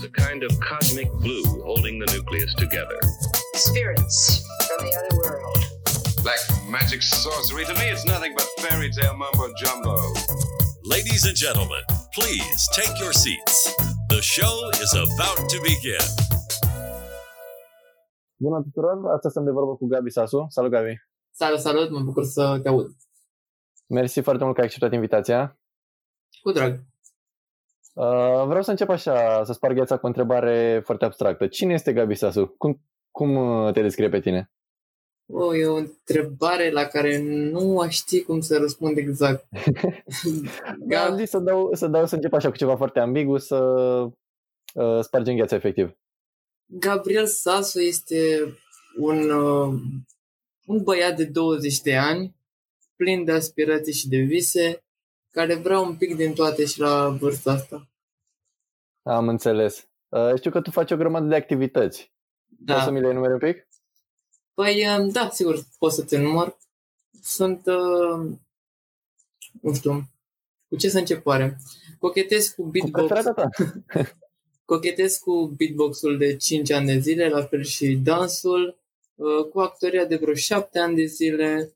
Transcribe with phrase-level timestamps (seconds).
[0.00, 2.98] It's a kind of cosmic glue holding the nucleus together.
[3.54, 4.18] Spirits
[4.66, 5.58] from the other world.
[6.24, 6.40] Like
[6.70, 9.94] magic sorcery, to me it's nothing but fairy tale mumbo jumbo.
[10.84, 11.82] Ladies and gentlemen,
[12.14, 13.56] please take your seats.
[14.08, 16.06] The show is about to begin.
[18.36, 20.46] Bună tuturor, astăzi sunt de vorbă cu Gabi Sasu.
[20.48, 20.94] Salut, Gabi!
[21.30, 22.86] Salut, salut, mă bucur să te aud.
[23.86, 25.58] Mersi foarte mult că ai acceptat invitația.
[26.42, 26.89] Cu drag.
[28.00, 31.46] Uh, vreau să încep așa, să sparg gheața cu o întrebare foarte abstractă.
[31.46, 32.46] Cine este Gabi Sasu?
[32.46, 34.50] Cum, cum uh, te descrie pe tine?
[35.26, 39.48] O, e o întrebare la care nu aș ști cum să răspund exact.
[40.78, 43.56] Da, am zis să dau, să dau să încep așa cu ceva foarte ambigu, să
[44.74, 45.96] uh, spargem gheața efectiv.
[46.66, 48.16] Gabriel Sasu este
[48.98, 49.80] un, uh,
[50.66, 52.34] un băiat de 20 de ani,
[52.96, 54.84] plin de aspirații și de vise,
[55.30, 57.89] care vrea un pic din toate și la vârsta asta.
[59.02, 59.88] Am înțeles.
[60.08, 62.12] Uh, știu că tu faci o grămadă de activități.
[62.46, 62.72] Da.
[62.72, 63.68] Poți să mi le enumeri un pic?
[64.54, 66.56] Păi, uh, da, sigur, pot să te număr.
[67.22, 68.30] Sunt, uh,
[69.62, 70.02] nu știu,
[70.68, 71.56] cu ce să încep oare?
[71.98, 73.06] Cochetez cu Cu beatbox.
[73.06, 73.48] preferata ta.
[74.64, 78.78] Cochetez cu beatbox-ul de 5 ani de zile, la fel și dansul,
[79.14, 81.74] uh, cu actoria de vreo 7 ani de zile.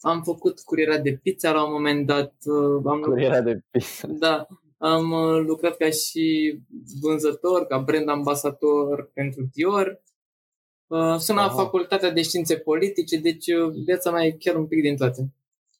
[0.00, 2.34] Am făcut curiera de pizza la un moment dat.
[2.44, 4.06] uh, Am Curiera de pizza.
[4.08, 4.46] Da,
[4.84, 6.58] am uh, lucrat ca și
[7.00, 10.02] vânzător, ca brand ambasador pentru Dior.
[10.86, 11.54] Uh, Sunt la Aha.
[11.54, 15.32] facultatea de științe politice, deci uh, viața mea e chiar un pic din toate.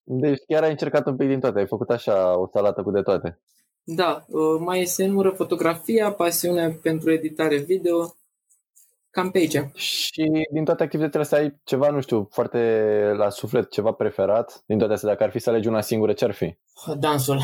[0.03, 1.59] Deci chiar ai încercat un pic din toate.
[1.59, 3.39] Ai făcut așa o salată cu de toate.
[3.83, 8.17] Da, uh, mai se numără fotografia, pasiunea pentru editare video,
[9.11, 9.61] cam pe aici.
[9.75, 12.59] Și din toate activitățile astea ai ceva, nu știu, foarte
[13.17, 14.63] la suflet, ceva preferat?
[14.67, 16.57] Din toate astea, dacă ar fi să alegi una singură, ce ar fi?
[16.99, 17.41] Dansul.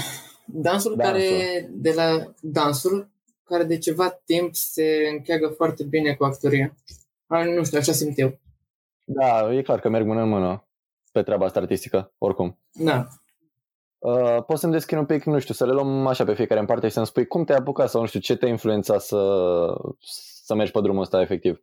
[0.52, 1.20] Dansul, Dansul.
[1.28, 3.08] care de la dansul
[3.44, 6.76] care de ceva timp se încheagă foarte bine cu actoria.
[7.26, 8.38] A, Nu știu, așa simt eu.
[9.04, 10.64] Da, e clar că merg mână în mână
[11.12, 12.58] pe treaba asta artistică, oricum.
[12.72, 13.06] Da.
[13.98, 16.66] Uh, poți să-mi descrii un pic, nu știu, să le luăm așa pe fiecare în
[16.66, 19.18] parte și să-mi spui cum te-ai apucat sau nu știu, ce te-a influențat să,
[20.42, 21.62] să mergi pe drumul ăsta efectiv.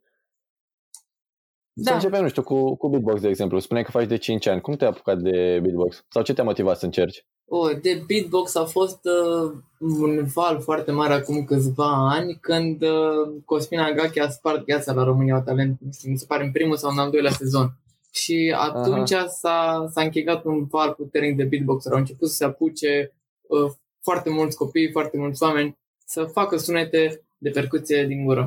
[1.74, 1.94] Să Da.
[1.94, 3.58] începem, nu știu, cu, cu beatbox, de exemplu.
[3.58, 4.60] Spune că faci de 5 ani.
[4.60, 6.04] Cum te-ai apucat de beatbox?
[6.08, 7.26] Sau ce te-a motivat să încerci?
[7.50, 13.42] O, de beatbox a fost uh, un val foarte mare acum câțiva ani, când uh,
[13.44, 16.52] Cosmin Agache a spart gheața la România au Talent, nu știu, mi se pare în
[16.52, 17.72] primul sau în al doilea sezon.
[18.10, 21.86] Și atunci s-a, s-a închegat un val puternic de beatbox.
[21.86, 23.72] Au început să se apuce uh,
[24.02, 28.46] foarte mulți copii, foarte mulți oameni să facă sunete de percuție din gură.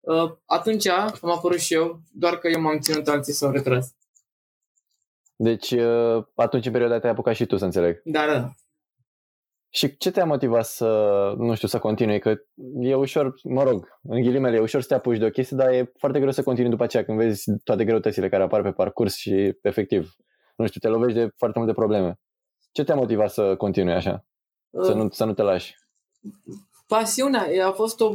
[0.00, 3.94] Uh, atunci am apărut și eu, doar că eu m-am ținut, alții s-au retras.
[5.36, 8.00] Deci, uh, atunci în perioada te-ai apucat și tu, să înțeleg.
[8.04, 8.50] Dar da,
[9.68, 12.18] Și ce te-a motivat să, nu știu, să continui?
[12.18, 12.34] Că
[12.78, 15.72] e ușor, mă rog, în ghilimele, e ușor să te apuci de o chestie, dar
[15.72, 19.14] e foarte greu să continui după aceea când vezi toate greutățile care apar pe parcurs
[19.14, 20.14] și, efectiv,
[20.56, 22.20] nu știu, te lovești de foarte multe probleme.
[22.72, 24.24] Ce te-a motivat să continui așa?
[24.70, 25.74] Să uh, nu, să nu te lași?
[26.86, 28.14] pasiunea e- a fost o,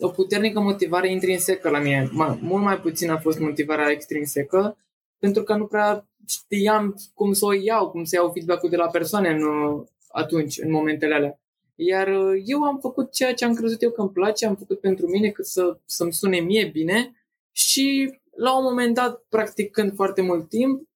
[0.00, 2.08] o puternică motivare intrinsecă la mine.
[2.12, 4.76] Ma, mult mai puțin a fost motivarea extrinsecă,
[5.18, 8.86] pentru că nu prea știam cum să o iau, cum să iau feedback-ul de la
[8.88, 11.38] persoane în, uh, atunci, în momentele alea.
[11.74, 14.80] Iar uh, eu am făcut ceea ce am crezut eu că îmi place, am făcut
[14.80, 17.12] pentru mine cât să, să-mi sune mie bine
[17.52, 20.88] și la un moment dat, practicând foarte mult timp,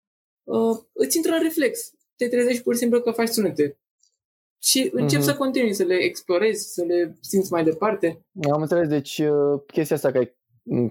[0.45, 1.93] uh, îți intră în reflex.
[2.17, 3.79] Te trezești pur și simplu că faci sunete.
[4.63, 5.29] Și încep Mhm.
[5.29, 8.27] să continui, să le explorezi, să le simți mai departe.
[8.53, 10.37] Am înțeles, deci uh, chestia asta că ai,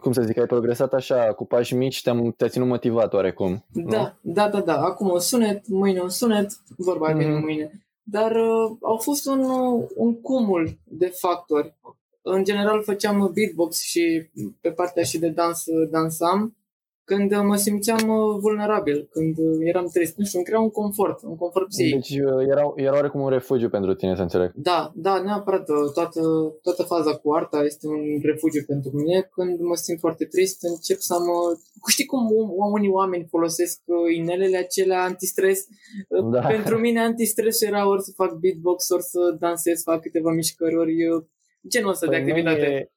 [0.02, 3.66] cum să zic, ai progresat așa cu pași mici, te-a, te-a ținut motivat oarecum.
[3.74, 3.90] nu?
[3.90, 4.82] Da, da, da, da.
[4.82, 7.20] Acum un sunet, mâine un sunet, vorba Mhm.
[7.20, 7.42] mm-hmm.
[7.42, 7.72] mâine.
[8.04, 11.76] Dar uh, au fost un, uh, un cumul de factori.
[12.22, 14.30] În general făceam beatbox și
[14.62, 16.57] pe partea și de dans uh, dansam
[17.10, 20.18] când uh, mă simțeam uh, vulnerabil, când uh, eram trist.
[20.18, 21.94] Nu știu, îmi crea un confort, un confort psihic.
[21.94, 24.52] Deci uh, era, era oarecum un refugiu pentru tine, să înțeleg.
[24.56, 25.70] Da, da, neapărat.
[25.70, 26.22] uh, Toată,
[26.62, 29.18] toată faza cu arta este un refugiu pentru mine.
[29.36, 31.38] Când mă simt foarte trist, încep să mă...
[31.88, 35.60] Știi cum o- unii oameni folosesc uh, inelele acelea antistres?
[36.10, 36.40] Uh, Da.
[36.40, 40.96] Pentru mine antistres era ori să fac beatbox, ori să dansez, fac câteva mișcări, ori
[41.10, 41.24] uh,
[41.70, 42.72] genul ăsta de Păi nu activitate.
[42.74, 42.90] E,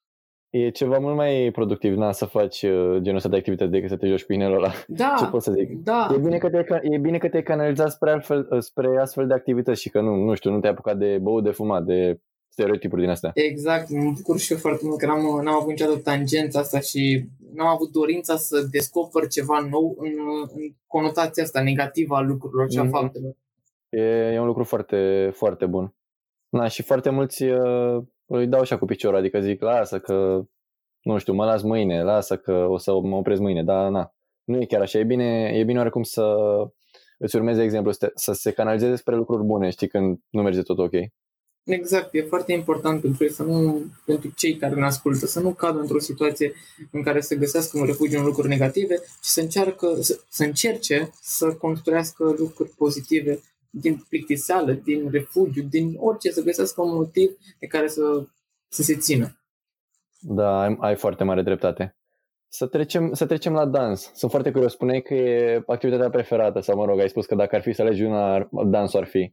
[0.51, 3.97] e ceva mult mai productiv, na, să faci uh, genul ăsta de activități decât să
[3.97, 4.71] te joci cu inelul ăla.
[4.87, 5.83] Da, Ce pot să zic?
[5.85, 6.09] da.
[6.15, 9.35] E bine, că te, e bine că te-ai canalizat spre, altfel, uh, spre astfel de
[9.35, 13.01] activități și că nu, nu știu, nu te-ai apucat de băut, de fumat, de stereotipuri
[13.01, 13.31] din astea.
[13.35, 17.25] Exact, mă bucur și eu foarte mult că n-am, n-am avut niciodată tangența asta și
[17.55, 20.13] n-am avut dorința să descoper ceva nou în,
[20.55, 22.91] în conotația asta negativă a lucrurilor și a Mhm.
[22.91, 23.33] faptelor.
[23.89, 24.01] E,
[24.35, 25.95] e un lucru foarte, foarte bun.
[26.49, 28.03] Na, și foarte mulți uh,
[28.39, 30.43] îi dau așa cu piciorul, adică zic, lasă că,
[31.03, 34.61] nu știu, mă las mâine, lasă că o să mă opresc mâine, dar na, nu
[34.61, 36.37] e chiar așa, e bine, e bine oarecum să
[37.19, 40.63] îți urmeze exemplu, să, te, să se canalizeze spre lucruri bune, știi, când nu merge
[40.63, 40.93] tot ok.
[41.65, 45.53] Exact, e foarte important pentru ei să nu, pentru cei care ne ascultă, să nu
[45.53, 46.53] cadă într-o situație
[46.91, 51.11] în care să găsească un refugiu în lucruri negative și să, încearcă, să, să încerce
[51.21, 53.41] să construiască lucruri pozitive
[53.71, 58.27] din plictiseală, din refugiu, din orice, să găsească un motiv de care să,
[58.69, 59.41] să se țină.
[60.21, 61.95] Da, ai, ai foarte mare dreptate.
[62.49, 64.11] Să trecem, să trecem la dans.
[64.15, 64.73] Sunt foarte curios.
[64.73, 67.83] Spuneai că e activitatea preferată, sau mă rog, ai spus că dacă ar fi să
[67.83, 69.33] alegi una, dansul ar fi.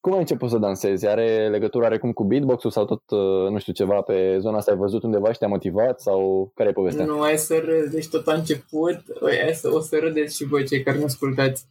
[0.00, 1.06] Cum ai început să dansezi?
[1.06, 4.70] Are legătură are cum cu beatbox-ul sau tot, uh, nu știu, ceva pe zona asta
[4.70, 7.04] ai văzut undeva și te-a motivat sau care e povestea?
[7.04, 10.66] Nu, ai să râzi, deci tot a început, hai să, o să râdeți și voi
[10.66, 11.66] cei care ne ascultați.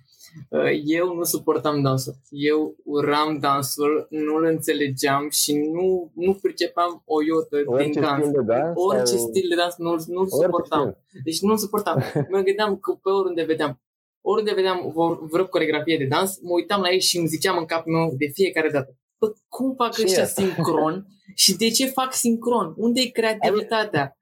[0.49, 2.13] Uh, eu nu suportam dansul.
[2.29, 8.25] Eu uram dansul, nu-l înțelegeam și nu, nu pricepeam o iotă Orice din dans.
[8.25, 9.27] stil de dans Orice sau...
[9.27, 10.97] stil de dans nu-l, nu-l Orice suportam.
[11.23, 12.03] Deci nu-l suportam.
[12.31, 13.79] mă gândeam că pe oriunde vedeam
[14.21, 14.93] oriunde vedeam
[15.31, 18.27] vreo coregrafie de dans, mă uitam la ei și îmi ziceam în capul meu de
[18.33, 18.97] fiecare dată.
[19.19, 20.25] Bă, cum fac Ce ăștia e?
[20.25, 22.73] sincron și de ce fac sincron?
[22.77, 24.17] Unde e creativitatea?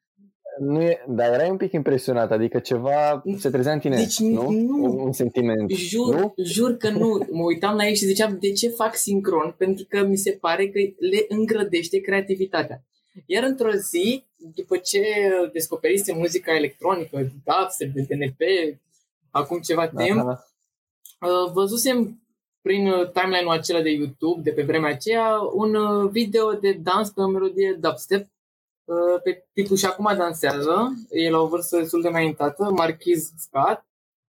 [0.60, 4.50] Nu e, dar erai un pic impresionat, adică ceva se trezea în tine, Deci nu?
[4.52, 4.84] nu.
[4.84, 6.34] Un, un sentiment, Jur, nu?
[6.44, 7.28] jur că nu.
[7.32, 10.68] Mă uitam la ei și ziceam de ce fac sincron, pentru că mi se pare
[10.68, 12.84] că le îngrădește creativitatea.
[13.26, 15.02] Iar într-o zi, după ce
[15.54, 18.42] descoperise muzica electronică, dubstep, de DNP,
[19.32, 20.44] acum ceva timp, Da, da, da.
[21.28, 22.24] Uh, văzusem
[22.62, 27.10] prin uh, timeline-ul acela de YouTube de pe vremea aceea un uh, video de dans
[27.10, 28.28] pe o melodie dubstep uh,
[29.24, 33.86] pe tipul și acum dansează, e la o vârstă destul de înaintată, Marquis Scott,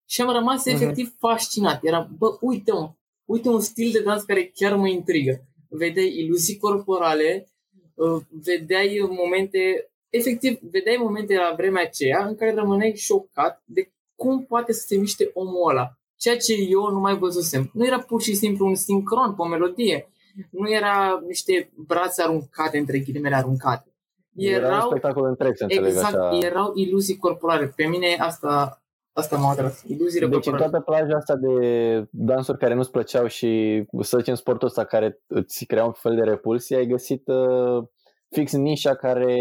[0.05, 0.75] și am rămas Mhm.
[0.75, 1.83] efectiv fascinat.
[1.83, 2.91] Era, bă, uite mă,
[3.25, 5.45] uite un stil de dans care chiar mă intrigă.
[5.69, 7.49] Vedeai iluzii corporale,
[7.93, 14.45] uh, vedeai momente, efectiv, vedeai momente la vremea aceea în care rămâneai șocat de cum
[14.45, 15.95] poate să se miște omul ăla.
[16.15, 17.69] Ceea ce eu nu mai văzusem.
[17.73, 20.09] Nu era pur și simplu un sincron pe o melodie.
[20.49, 23.90] Nu era niște brațe aruncate, între ghilimele aruncate.
[24.35, 26.37] Era un Erau, spectacol întreg, să înțeleg exact, așa.
[26.37, 27.73] erau iluzii corporale.
[27.75, 28.81] Pe mine asta,
[29.13, 29.83] asta m-a atras.
[29.87, 30.69] Iluziile Deci în corporale.
[30.69, 35.65] toată plaja asta de dansuri care nu-ți plăceau și să zicem sportul ăsta care îți
[35.65, 37.83] crea un fel de repulsie, ai găsit uh,
[38.29, 39.35] fix nișa care,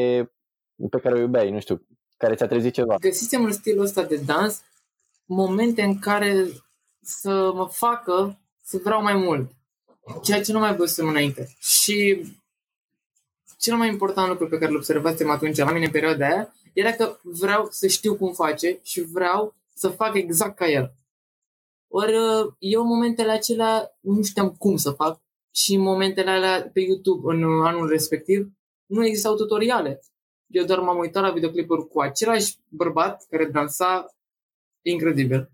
[0.90, 2.96] pe care o iubeai, nu știu, care ți-a trezit ceva.
[3.00, 4.62] Găsisem în stilul ăsta de dans
[5.24, 6.46] momente în care
[7.00, 9.50] să mă facă să vreau mai mult.
[10.22, 11.48] Ceea ce nu mai văzusem înainte.
[11.58, 12.24] Și
[13.60, 16.92] cel mai important lucru pe care îl observasem atunci la mine în perioada aia era
[16.92, 20.94] că vreau să știu cum face și vreau să fac exact ca el.
[21.88, 25.20] Ori uh, eu în momentele acelea nu știam cum să fac
[25.54, 28.50] și în momentele alea pe YouTube în uh, anul respectiv
[28.86, 30.00] nu existau tutoriale.
[30.46, 34.06] Eu doar m-am uitat la videoclipuri cu același bărbat care dansa
[34.82, 35.50] incredibil.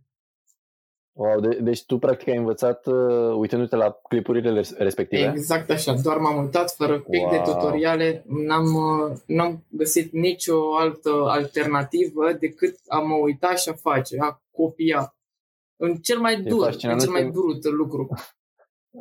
[1.19, 5.33] Wow, de- deci tu practic ai învățat uh, uitându-te la clipurile res- respective.
[5.35, 7.31] Exact așa, doar m-am uitat fără pic Wow.
[7.31, 13.73] de tutoriale, n-am, uh, n-am găsit nicio altă alternativă decât a mă uita și a
[13.73, 15.15] face, a copia.
[15.77, 18.09] În cel mai dur, în fascinant, cel mai nu- brut lucru.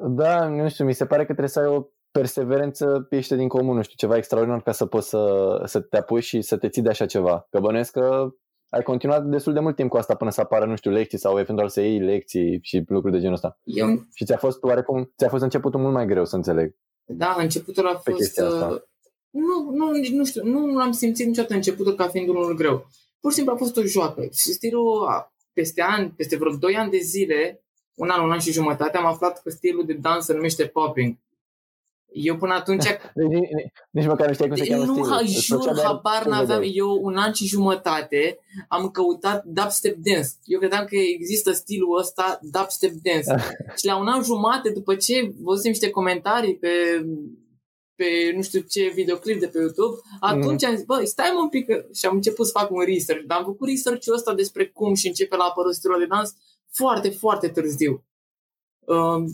[0.08, 3.76] Da, nu știu, mi se pare că trebuie să ai o perseverență ieșită din comun,
[3.76, 6.82] nu știu, ceva extraordinar ca să poți să, să te apuci și să te ții
[6.82, 7.48] de așa ceva.
[7.50, 8.28] Că bănuiesc că
[8.76, 11.40] ai continuat destul de mult timp cu asta până să apară, nu știu, lecții sau
[11.40, 13.60] eventual să iei lecții și lucruri de genul ăsta.
[13.64, 16.76] Eu, Și ți-a fost oarecum, ți-a fost începutul mult mai greu să înțeleg.
[17.06, 18.16] da, începutul a Pe fost...
[18.24, 18.68] chestia asta.
[18.68, 18.80] uh,
[19.30, 22.88] Nu, nu, nici nu știu, nu l-am simțit niciodată începutul ca fiind unul greu.
[23.20, 24.22] Pur și simplu a fost o joacă.
[24.22, 27.64] Și stilul, a- peste ani, peste vreo 2 ani de zile,
[27.96, 31.18] un an, un an și jumătate, am aflat că stilul de dans se numește popping.
[32.18, 32.84] Eu până atunci
[33.16, 33.50] Deci, nici,
[33.92, 35.10] nici măcar nu știai cum se cheamă nu, stilul.
[35.10, 36.60] ha, Îți jur, plăcea doar habar cum n-aveam.
[36.60, 36.76] vedeai.
[36.76, 40.28] Eu un an și jumătate am căutat dubstep dance.
[40.44, 43.44] Eu credeam că există stilul ăsta dubstep dance.
[43.80, 46.70] și la un an jumate, după ce văzusem niște comentarii pe
[47.98, 51.50] pe nu știu ce videoclip de pe YouTube, atunci am zis, bă, stai mă un
[51.50, 54.66] pic că- și am început să fac un research, dar am făcut research-ul ăsta despre
[54.68, 56.36] cum și începe la apărut stilul de dans
[56.72, 58.04] foarte, foarte târziu.
[58.80, 59.26] Um,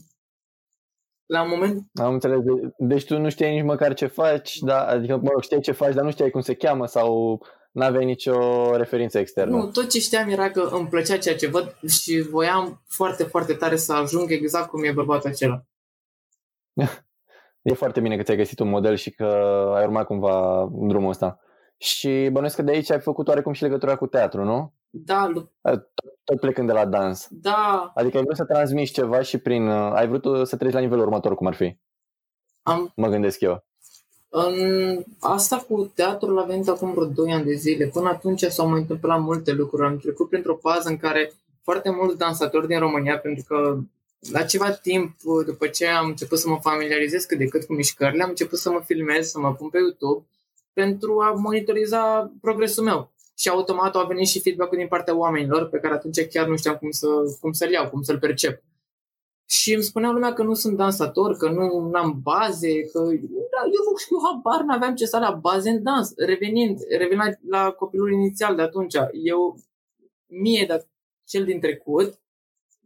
[1.31, 2.39] la un moment Am înțeles.
[2.39, 5.71] De- Deci tu nu știai nici măcar ce faci, da, adică, mă rog, știai ce
[5.71, 8.37] faci, dar nu știai cum se cheamă sau n-aveai nicio
[8.77, 9.57] referință externă.
[9.57, 13.53] Nu, tot ce știam era că îmi plăcea ceea ce văd și voiam foarte, foarte
[13.53, 15.63] tare să ajung exact cum e bărbatul acela.
[17.63, 19.25] E foarte bine că ți-ai găsit un model și că
[19.75, 21.39] ai urmat cumva drumul ăsta.
[21.77, 24.73] Și bănuiesc că de aici ai făcut oarecum și legătura cu teatru, nu?
[24.93, 25.49] Da, lu-
[26.23, 27.27] Tot plecând de la dans.
[27.29, 29.67] da, Adică ai vrut să transmiți ceva și prin...
[29.67, 31.77] uh, Ai vrut uh, să treci la nivelul următor, cum ar fi.
[32.63, 33.63] am, Mă gândesc eu.
[34.29, 34.55] În
[35.19, 37.85] asta cu teatrul a venit acum vreo 2 ani de zile.
[37.85, 39.87] Până atunci s-au mai întâmplat multe lucruri.
[39.87, 41.31] Am trecut printr-o fază în care
[41.63, 43.77] foarte mulți dansatori din România, pentru că
[44.31, 48.23] la ceva timp după ce am început să mă familiarizez cât de cât cu mișcările,
[48.23, 50.25] am început să mă filmez, să mă pun pe YouTube
[50.73, 53.11] pentru a monitoriza progresul meu.
[53.41, 56.75] Și automat a venit și feedback-ul din partea oamenilor pe care atunci chiar nu știam
[56.75, 57.07] cum, să,
[57.39, 58.63] cum să-l iau, cum să-l percep.
[59.45, 62.99] Și îmi spunea lumea că nu sunt dansator, că nu am baze, că
[63.53, 66.13] da, eu nu știu habar, n-aveam ce să la baze în dans.
[66.15, 69.57] Revenind, revenind la, la copilul inițial de atunci, eu,
[70.25, 70.87] mie, dar
[71.25, 72.19] cel din trecut,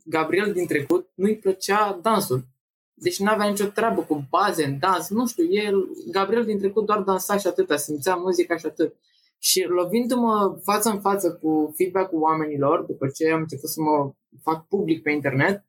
[0.03, 2.43] Gabriel din trecut, nu-i plăcea dansul.
[2.93, 6.85] Deci nu avea nicio treabă cu baze în dans, nu știu, el, Gabriel din trecut
[6.85, 8.95] doar dansa și atâta, simțea muzica și atât.
[9.45, 14.67] Și lovindu-mă față în față cu feedback-ul oamenilor, după ce am început să mă fac
[14.67, 15.65] public pe internet,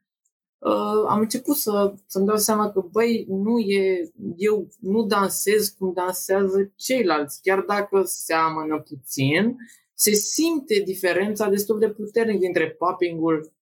[0.59, 5.93] uh, am început să, să-mi dau seama că, băi, nu e, eu nu dansez cum
[5.93, 9.57] dansează ceilalți, chiar dacă seamănă puțin,
[9.95, 13.53] se simte diferența destul de puternic dintre popping-ul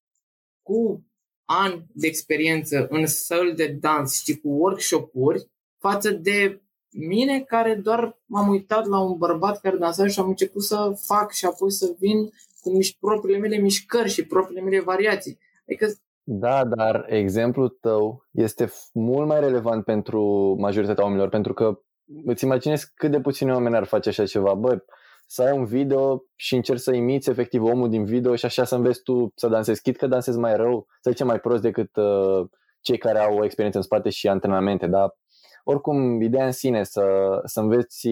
[0.62, 1.04] cu
[1.44, 6.63] ani de experiență în săli de dans și cu workshop-uri față de
[6.95, 11.33] mine care doar m-am uitat la un bărbat care dansa și am început să fac
[11.33, 12.29] și apoi să vin
[12.61, 15.39] cu miș- propriile mele mișcări și propriile mele variații.
[15.69, 15.87] Adică
[16.27, 20.23] da, dar exemplul tău este mult mai relevant pentru
[20.59, 21.81] majoritatea oamenilor, pentru că
[22.25, 24.55] îți imaginezi cât de puțini oameni ar face așa ceva.
[24.55, 24.85] Bă,
[25.27, 28.75] să ai un video și încerci să imiți efectiv omul din video și așa să
[28.75, 29.83] înveți tu să dansezi.
[29.83, 32.47] Chit că dansezi mai rău, să zicem mai prost decât uh,
[32.81, 35.17] cei care au o experiență în spate și antrenamente, dar
[35.64, 37.02] oricum, ideea în sine să,
[37.44, 38.09] să înveți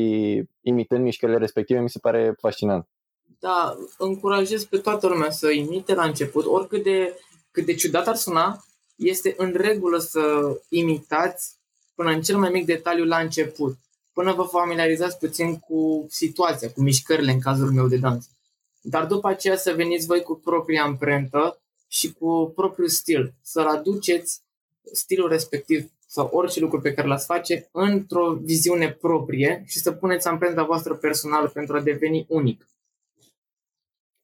[0.61, 2.88] imitând mișcările respective mi se pare fascinant.
[3.38, 7.18] Da, încurajez pe toată lumea să imite la început, oricât de,
[7.50, 8.64] cât de ciudat ar suna,
[8.97, 10.21] este în regulă să
[10.68, 11.56] imitați
[11.94, 13.76] până în cel mai mic detaliu la început,
[14.12, 18.28] până vă familiarizați puțin cu situația, cu mișcările în cazul meu de dans.
[18.80, 24.40] Dar după aceea să veniți voi cu propria amprentă și cu propriul stil, să-l aduceți
[24.92, 30.28] stilul respectiv sau orice lucru pe care l-ați face într-o viziune proprie și să puneți
[30.28, 32.66] amprenta voastră personală pentru a deveni unic.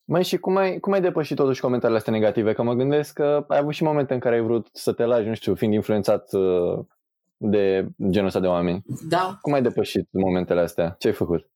[0.04, 2.52] Mai și cum ai, cum ai depășit totuși comentariile astea negative?
[2.52, 5.28] Că mă gândesc că ai avut și momente în care ai vrut să te lași,
[5.28, 6.78] nu știu, fiind influențat uh,
[7.36, 8.84] de genul ăsta de oameni.
[9.08, 9.38] Da.
[9.40, 10.96] Cum ai depășit momentele astea?
[10.98, 11.50] Ce ai făcut?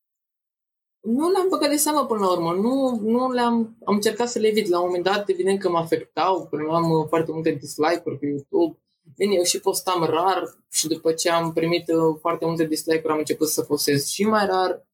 [1.01, 2.53] Nu le-am băgat de seamă până la urmă.
[2.53, 3.77] Nu, nu le-am...
[3.85, 4.69] Am încercat să le evit.
[4.69, 6.47] La un moment dat, evident că mă afectau.
[6.51, 8.82] Primeam uh, foarte multe dislike-uri pe YouTube.
[9.17, 13.19] Bine, eu și postam rar și după ce am primit uh, foarte multe dislike-uri am
[13.19, 14.87] început să postez și mai rar.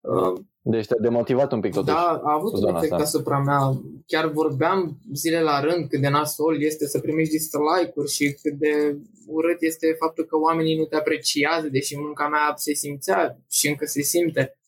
[0.00, 1.94] Uh, deci te-a demotivat un pic totuși.
[1.94, 3.80] Da, a avut un efect asupra mea.
[4.06, 8.96] Chiar vorbeam zile la rând cât de nasol este să primești dislike-uri și cât de
[9.26, 13.84] urât este faptul că oamenii nu te apreciază, deși munca mea se simțea și încă
[13.84, 14.58] se simte.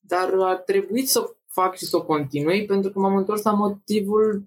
[0.00, 4.46] Dar a trebuit să fac și să o continui pentru că m-am întors la motivul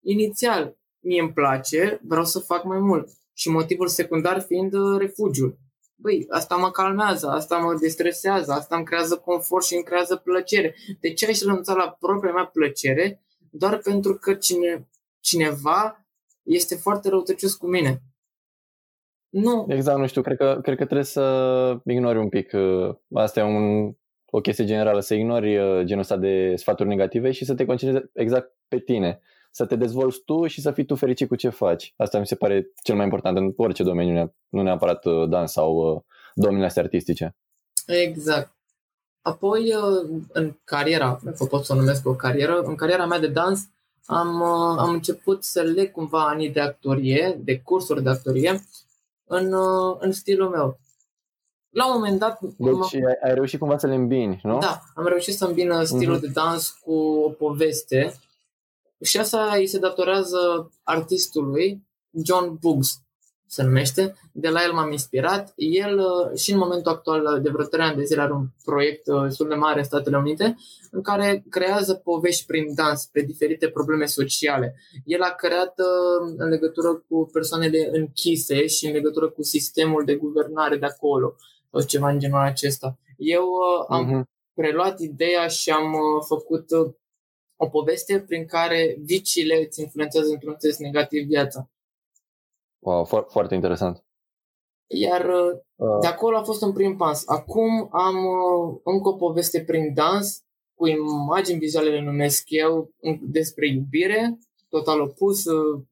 [0.00, 3.08] inițial mie îmi place, vreau să fac mai mult.
[3.34, 5.58] Și motivul secundar fiind uh, refugiul.
[5.94, 10.74] Băi, asta mă calmează, asta mă destresează, asta îmi creează confort și îmi creează plăcere.
[11.00, 14.88] De ce aș renunța la propria mea plăcere doar pentru că cine,
[15.20, 16.06] cineva
[16.42, 18.02] este foarte răutăcios cu mine?
[19.28, 19.66] Nu.
[19.68, 22.52] Exact, nu știu, cred că, cred că trebuie să ignori un pic.
[22.52, 23.92] Uh, asta e un,
[24.26, 28.10] o chestie generală, să ignori uh, genul ăsta de sfaturi negative și să te concentrezi
[28.14, 29.20] exact pe tine
[29.58, 31.94] să te dezvolți tu și să fii tu fericit cu ce faci.
[31.96, 35.76] Asta mi se pare cel mai important în orice domeniu, nu neapărat uh, dans sau
[35.76, 36.02] uh,
[36.34, 37.36] domeniile astea artistice.
[37.86, 38.56] Exact.
[39.22, 43.26] Apoi, uh, în cariera, dacă pot să o numesc o carieră, în cariera mea de
[43.26, 43.68] dans
[44.04, 44.42] am,
[44.78, 48.64] am început să leg cumva anii de actorie, de cursuri de actorie,
[49.24, 49.54] în,
[49.98, 50.78] în stilul meu.
[51.70, 52.40] La un moment dat...
[52.40, 54.58] Deci ai, ai reușit cumva să le îmbini, nu?
[54.58, 56.20] Da, am reușit să îmbin stilul uh-huh.
[56.20, 58.12] de dans cu o poveste
[59.00, 63.02] și asta îi se datorează artistului John Buggs,
[63.48, 64.14] se numește.
[64.32, 65.52] De la el m-am inspirat.
[65.56, 68.46] El uh, și în momentul actual, uh, de vreo 3 ani de zile, are un
[68.64, 70.56] proiect uh, destul de mare în Statele Unite
[70.90, 74.76] în care creează povești prin dans pe diferite probleme sociale.
[75.04, 75.74] El a creat
[76.36, 81.34] în legătură cu persoanele închise și în legătură cu sistemul de guvernare de acolo
[81.70, 82.98] sau ceva în genul acesta.
[83.16, 83.46] Eu
[83.88, 84.52] am uh-huh.
[84.54, 86.66] preluat ideea și am făcut
[87.60, 91.70] o poveste prin care viciile îți influențează într-un sens negativ viața.
[92.78, 94.04] Wow, fo- foarte interesant.
[94.86, 95.26] Iar
[95.76, 95.98] uh.
[96.00, 97.22] de acolo a fost un prim pas.
[97.26, 100.42] Acum am uh, încă o poveste prin dans,
[100.74, 104.38] cu imagini vizuale le numesc eu, despre iubire,
[104.68, 105.82] total opus, uh,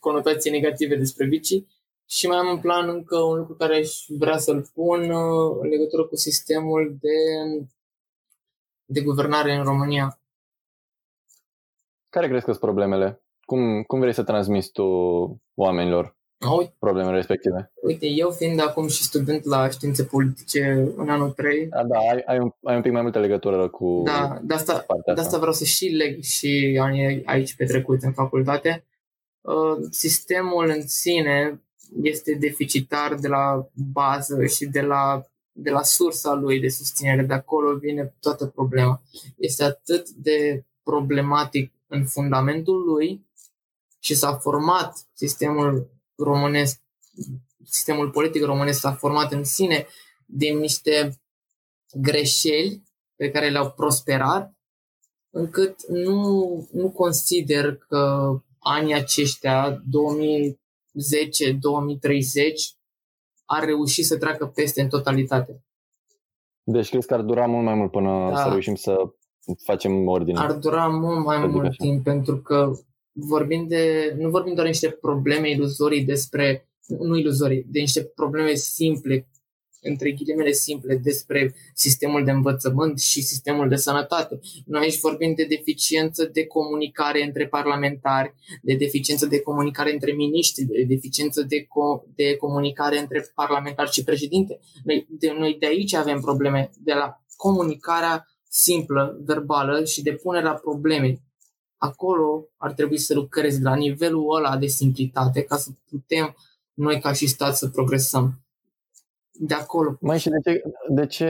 [0.00, 1.68] conotații negative despre vicii,
[2.06, 5.68] Și mai am în plan încă un lucru care aș vrea să-l pun uh, în
[5.68, 7.16] legătură cu sistemul de,
[8.84, 10.21] de guvernare în România.
[12.14, 13.22] Care crezi că sunt problemele?
[13.44, 14.84] Cum, cum vrei să transmiți tu
[15.54, 16.16] oamenilor
[16.58, 17.72] Uite, problemele respective?
[17.82, 22.22] uite, eu fiind acum și student la științe politice în anul 3, A, da, ai,
[22.26, 25.38] ai, un, ai un pic mai multă legătură cu da, de asta, partea de asta
[25.38, 28.84] vreau să și leg și anii aici petrecuți în facultate.
[29.40, 31.62] Uh, Sistemul în sine
[32.02, 37.22] este deficitar de la bază și de la, de la sursa lui de susținere.
[37.22, 39.02] De acolo vine toată problema.
[39.36, 43.26] Este atât de problematic în fundamentul lui
[43.98, 46.80] și s-a format sistemul românesc,
[47.64, 49.86] sistemul politic românesc s-a format în sine
[50.26, 51.20] din niște
[51.92, 52.82] greșeli
[53.16, 54.54] pe care le-au prosperat,
[55.30, 59.82] încât nu, nu consider că anii aceștia, 2010-2030,
[63.44, 65.64] ar reuși să treacă peste în totalitate.
[66.62, 68.42] Deci crezi că ar dura mult mai mult până Da.
[68.42, 69.12] să reușim să
[69.64, 70.38] facem ordine.
[70.38, 71.76] Ar dura mult mai Să zic mult așa.
[71.78, 72.72] timp pentru că
[73.12, 76.68] vorbim de, nu vorbim doar de niște probleme iluzorii despre,
[76.98, 79.26] nu iluzorii, de niște probleme simple,
[79.84, 84.40] între ghilimele simple, despre sistemul de învățământ și sistemul de sănătate.
[84.66, 90.64] Noi aici vorbim de deficiență de comunicare între parlamentari, de deficiență de comunicare între miniștri,
[90.64, 94.58] de deficiență de, co- de comunicare între parlamentari și președinte.
[94.84, 100.54] Noi de, noi de aici avem probleme, de la comunicarea simplă, verbală și de punerea
[100.54, 101.22] problemei.
[101.76, 106.34] Acolo ar trebui să lucrezi la nivelul ăla de simplitate ca să putem
[106.74, 108.32] noi ca și stat să progresăm.
[109.30, 109.96] De acolo.
[110.00, 111.28] Mai și de ce, de ce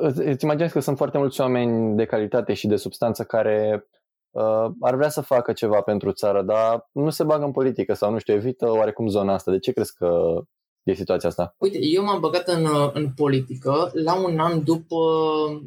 [0.00, 3.86] îți- îți imaginezi că sunt foarte mulți oameni de calitate și de substanță care
[4.30, 8.10] uh, ar vrea să facă ceva pentru țară, dar nu se bagă în politică sau
[8.12, 9.50] nu știu, evită oarecum zona asta.
[9.50, 10.40] De ce crezi că
[10.90, 11.54] e situația asta?
[11.58, 14.96] Uite, eu m-am băgat în, în politică la un an după,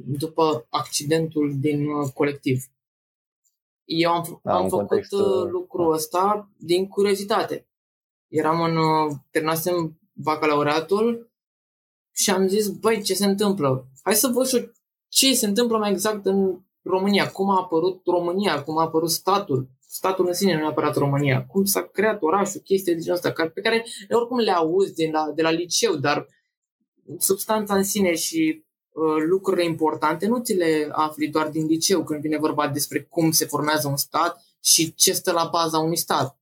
[0.06, 2.64] după accidentul din uh, colectiv.
[3.84, 7.68] Eu am, Da, am în făcut context, uh, uh, lucrul ăsta din curiozitate.
[8.28, 11.32] Eram în, uh, terminasem bacalaureatul
[12.12, 13.88] și am zis, băi, ce se întâmplă?
[14.04, 14.72] Hai să văd și eu
[15.08, 19.70] ce se întâmplă mai exact în România, cum a apărut România, cum a apărut statul,
[19.92, 23.50] statul în sine, nu neapărat România, cum s-a creat orașul, chestii de genul ăsta, care-
[23.50, 26.28] pe care oricum le auzi de la, de la liceu, dar
[27.18, 32.22] substanța în sine și uh, lucrurile importante nu ți le afli doar din liceu când
[32.22, 36.40] vine vorba despre cum se formează un stat și ce stă la baza unui stat.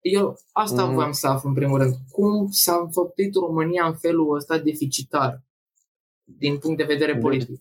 [0.00, 0.88] Eu asta Mhm.
[0.88, 0.94] mm.
[0.94, 1.94] voiam să aflu în primul rând.
[2.10, 5.42] Cum s-a înfăptuit România în felul ăsta deficitar
[6.24, 7.60] din punct de vedere Deci, politic?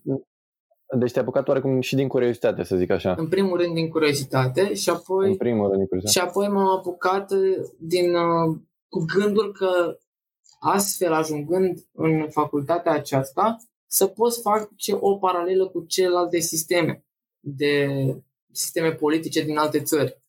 [0.97, 3.15] Deci te-ai apucat oarecum și din curiozitate, să zic așa.
[3.17, 6.19] În primul rând din curiozitate și apoi În primul rând din curiozitate.
[6.19, 8.57] Și apoi m-am apucat uh, din, uh,
[8.89, 9.97] cu gândul că
[10.59, 17.05] astfel ajungând în facultatea aceasta să poți face o paralelă cu celelalte sisteme
[17.39, 17.87] de
[18.51, 20.21] sisteme politice din alte țări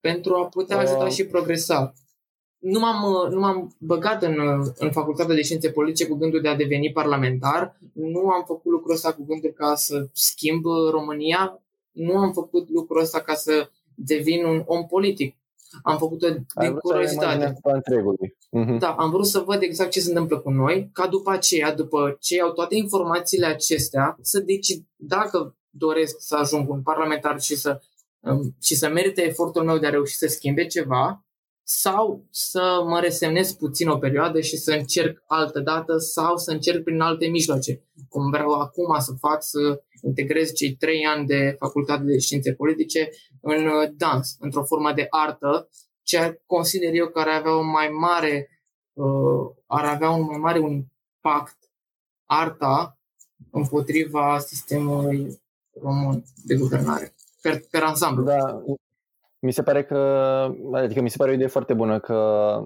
[0.00, 1.10] pentru a putea ajuta Uh.
[1.10, 1.92] și progresa.
[2.60, 6.40] Nu m-am, uh, nu m-am băgat în, uh, în facultatea de științe politice cu gândul
[6.40, 10.90] de a deveni parlamentar, nu am făcut lucrul ăsta cu gândul ca să schimb uh,
[10.90, 15.36] România, nu am făcut lucrul ăsta ca să devin un om politic.
[15.82, 17.44] Am făcut-o Ai din vrut să ai imaginea curiozitate.
[17.44, 18.36] asupra întregului.
[18.50, 18.78] Mhm.
[18.78, 22.16] Da, am vrut să văd exact ce se întâmplă cu noi, ca după aceea, după
[22.20, 27.80] ce iau toate informațiile acestea, să decid dacă doresc să ajung un parlamentar și să,
[28.20, 31.24] um, și să merite efortul meu de a reuși să schimbe ceva,
[31.72, 36.82] sau să mă resemnez puțin o perioadă și să încerc altă dată sau să încerc
[36.82, 42.02] prin alte mijloace, cum vreau acum să fac, să integrez cei trei ani de facultate
[42.02, 45.68] de științe politice în uh, dans, într-o formă de artă,
[46.02, 48.48] ce consider eu că ar avea o mai mare
[48.92, 51.58] uh, ar avea un mai mare un impact
[52.24, 52.98] arta
[53.50, 55.40] împotriva sistemului
[55.82, 57.14] român de guvernare.
[57.42, 58.24] Per, per ansamblu.
[58.24, 58.62] Da,
[59.40, 59.96] mi se pare că,
[60.72, 62.58] adică mi se pare o idee foarte bună că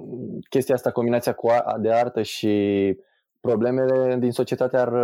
[0.48, 2.96] chestia asta, combinația cu a, de artă și
[3.40, 4.94] problemele din societate ar,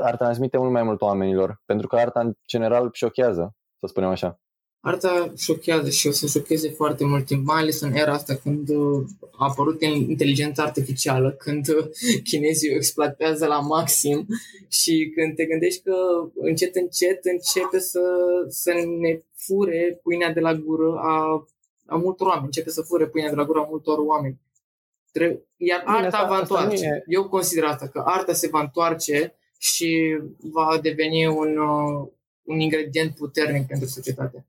[0.00, 4.38] ar transmite mult mai mult oamenilor, pentru că arta în general șochează, să spunem așa.
[4.82, 8.68] Arta șochează și o să șocheze foarte mult timp, mai ales în era asta când
[8.68, 9.04] uh,
[9.38, 11.86] a apărut inteligența artificială, când uh,
[12.24, 14.26] chinezii o exploatează la maxim
[14.68, 15.94] și când te gândești că
[16.34, 18.00] încet, încet începe să,
[18.48, 21.46] să ne fure pâinea de la gură a,
[21.86, 24.40] a multor oameni, începe să fure pâinea de la gură a multor oameni.
[25.12, 26.84] Tre- Iar Bine, arta asta- va asta nu întoarce.
[26.86, 32.08] e- Eu consider asta, că arta se va întoarce și va deveni un, uh,
[32.42, 34.46] un ingredient puternic pentru societate.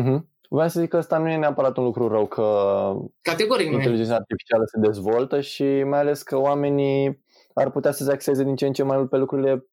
[0.00, 0.18] Uh-huh.
[0.48, 2.42] Vreau să zic că ăsta nu e neapărat un lucru rău, că
[3.22, 3.76] Categoric nu e.
[3.76, 8.56] inteligența artificială se dezvoltă și mai ales că oamenii ar putea să se axeze din
[8.56, 9.66] ce în ce mai mult pe lucrurile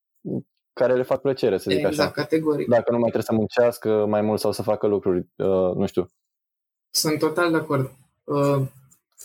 [0.73, 2.12] care le fac plăcere, să zic Exact, așa.
[2.12, 2.67] categoric.
[2.67, 6.10] Dacă nu mai trebuie să muncească mai mult sau să facă lucruri, uh, nu știu.
[6.89, 7.91] Sunt total de acord.
[8.23, 8.62] Uh,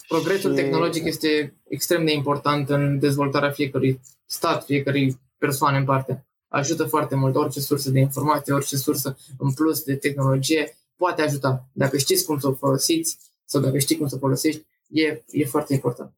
[0.08, 6.27] progresul Și- tehnologic este extrem de important în dezvoltarea fiecărui stat, fiecărui persoană în parte.
[6.48, 11.68] Ajută foarte mult orice sursă de informație, orice sursă în plus de tehnologie poate ajuta.
[11.72, 15.44] Dacă știți cum să o folosiți sau dacă știi cum să o folosești, e, e
[15.44, 16.12] foarte important.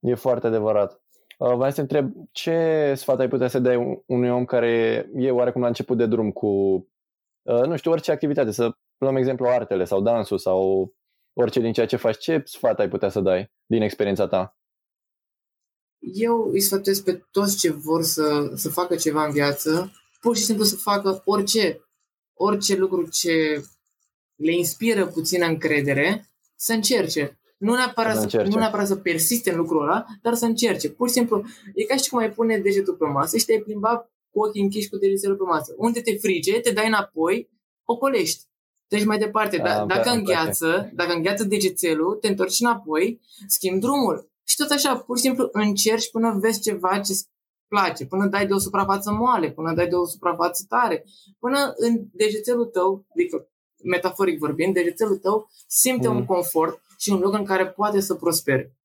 [0.00, 1.00] E foarte adevărat.
[1.38, 5.06] Uh, Vreau să te întreb, ce sfat ai putea să dai un- unui om care
[5.14, 6.46] e oarecum la început de drum cu,
[7.42, 10.92] uh, nu știu, orice activitate, să luăm exemplu artele sau dansul sau
[11.32, 14.56] orice din ceea ce faci, ce sfat ai putea să dai din experiența ta?
[16.14, 20.42] Eu îi sfătuiesc pe toți ce vor să, să facă ceva în viață, pur și
[20.44, 21.80] simplu să facă orice,
[22.34, 23.64] orice lucru ce
[24.34, 27.38] le inspiră puțină încredere, să încerce.
[27.58, 28.48] Nu neapărat, Să să, încerce.
[28.48, 30.90] nu neapărat să persiste în lucrul ăla, dar să încerce.
[30.90, 34.10] Pur și simplu, e ca și cum ai pune degetul pe masă și te-ai plimba
[34.30, 35.74] cu ochii închiși cu degetul pe masă.
[35.76, 37.50] Unde te frige, te dai înapoi,
[37.84, 38.42] ocolești.
[38.88, 40.38] Deci mai departe, Da, da, îmi dacă place, îmi place.
[40.38, 44.30] îngheață, dacă îngheață degețelul, te întorci înapoi, schimbi drumul.
[44.44, 47.28] Și tot așa, pur și simplu încerci până vezi ceva ce îți
[47.68, 51.04] place, până dai de o suprafață moale, până dai de o suprafață tare,
[51.38, 53.48] până în degețelul tău, adică
[53.84, 56.16] metaforic vorbind, degețelul tău simte Mm.
[56.16, 58.76] un confort și un loc în care poate să prospere.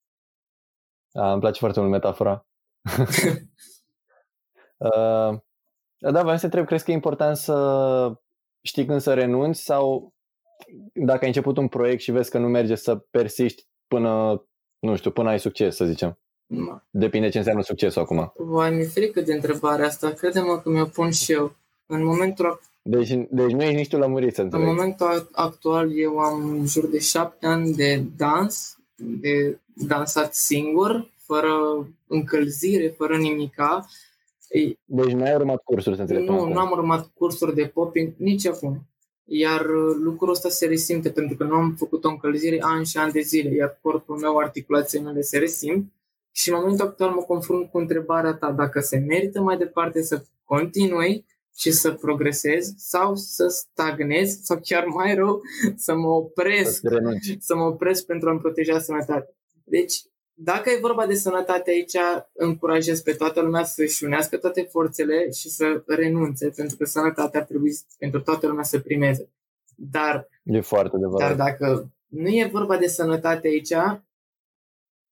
[1.12, 2.46] A, îmi place foarte mult metafora.
[4.76, 5.38] uh,
[5.98, 8.12] da, vreau să te întreb, crezi că e important să
[8.60, 10.14] știi când să renunți sau
[10.92, 14.44] dacă ai început un proiect și vezi că nu merge să persiști până,
[14.78, 16.18] nu știu, până ai succes, să zicem.
[16.46, 18.32] Ma, Depinde ce înseamnă succesul acum.
[18.36, 20.10] Vai, mi-e frică de întrebarea asta.
[20.10, 21.56] Crede-mă că mi-o pun și eu.
[21.86, 24.66] În momentul, Deci, deci nu ești nici tu lămurit să în înțeleg.
[24.66, 31.52] momentul actual eu am în jur de șapte ani de dans, de dansat singur, fără
[32.06, 33.86] încălzire, fără nimica.
[34.48, 36.24] Ei, Deci nu ai urmat cursuri, să înțeleg.
[36.24, 36.52] până Nu, acum.
[36.54, 38.78] nu am urmat cursuri de popping nici acum.
[39.30, 42.96] Iar uh, lucrul ăsta se resimte pentru că nu am făcut o încălzire ani și
[42.98, 45.92] ani de zile, iar corpul meu, articulațiile mele se resimt
[46.32, 50.24] și în momentul actual mă confrunt cu întrebarea ta dacă se merită mai departe să
[50.44, 51.24] continui
[51.56, 55.40] și să progresez sau să stagnez sau chiar mai rău
[55.76, 57.36] să mă opresc Să renunți.
[57.40, 59.34] să mă opresc pentru a-mi proteja sănătatea.
[59.64, 60.02] Deci,
[60.40, 61.96] dacă e vorba de sănătate aici,
[62.32, 67.46] încurajez pe toată lumea să-și unească toate forțele și să renunțe, pentru că sănătatea ar
[67.46, 69.30] trebui pentru toată lumea să primeze.
[69.76, 71.36] Dar, E foarte dar adevărat.
[71.36, 73.74] dacă nu e vorba de sănătate aici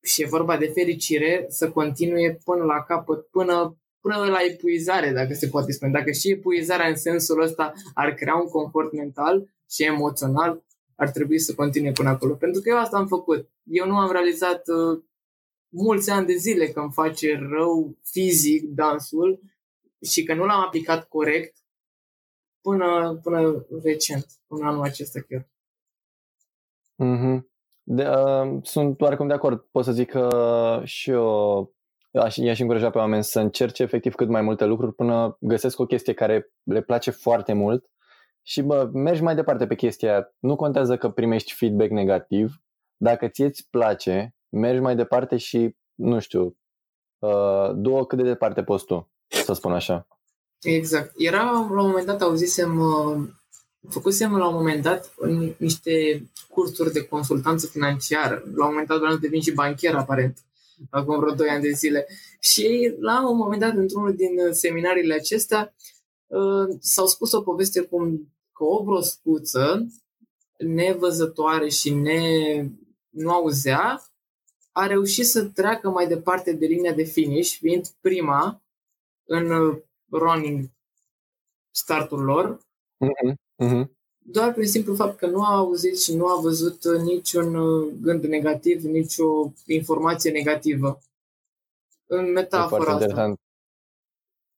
[0.01, 5.33] și e vorba de fericire, să continue până la capăt, până, până la epuizare, dacă
[5.33, 5.91] se poate spune.
[5.91, 11.39] Dacă și epuizarea în sensul ăsta ar crea un confort mental și emoțional, ar trebui
[11.39, 12.33] să continue până acolo.
[12.33, 13.49] Pentru că eu asta am făcut.
[13.63, 15.03] Eu nu am realizat uh,
[15.69, 19.41] mulți ani de zile că îmi face rău fizic dansul
[20.01, 21.57] și că nu l-am aplicat corect
[22.61, 25.49] până, până recent, până anul acesta chiar.
[26.95, 27.51] Mhm.
[27.83, 29.59] De, uh, sunt oarecum de acord.
[29.59, 31.75] Pot să zic că și eu
[32.11, 35.85] aș, i-aș încuraja pe oameni să încerce efectiv cât mai multe lucruri până găsesc o
[35.85, 37.89] chestie care le place foarte mult
[38.41, 40.35] și bă, mergi mai departe pe chestia aia.
[40.39, 42.63] Nu contează că primești feedback negativ.
[42.97, 46.57] Dacă ție îți place, mergi mai departe și, nu știu,
[47.19, 50.07] uh, du-o cât de departe poți tu, să spun așa.
[50.61, 51.13] Exact.
[51.17, 53.27] Era, la un moment dat, auzisem, uh,
[53.89, 58.43] făcusem la un moment dat în niște cursuri de consultanță financiară.
[58.55, 60.37] La un moment dat vreau să devin și bancher, aparent,
[60.89, 62.07] acum vreo 2 ani de zile.
[62.39, 65.75] Și la un moment dat, într-unul din uh, seminariile acestea,
[66.27, 69.87] uh, s-au spus o poveste cum că o broscuță
[70.57, 72.21] nevăzătoare și ne,
[73.09, 74.01] nu auzea,
[74.77, 78.61] a reușit să treacă mai departe de linia de finish, fiind prima
[79.27, 79.77] în uh,
[80.11, 80.69] running
[81.71, 82.59] startul lor,
[82.99, 83.97] Mhm, mhm.
[84.17, 87.93] doar prin simplu fapt că nu a auzit și nu a văzut uh, niciun uh,
[88.01, 90.99] gând negativ, nicio informație negativă.
[92.05, 93.03] În E metafora foarte asta.
[93.03, 93.39] interesant.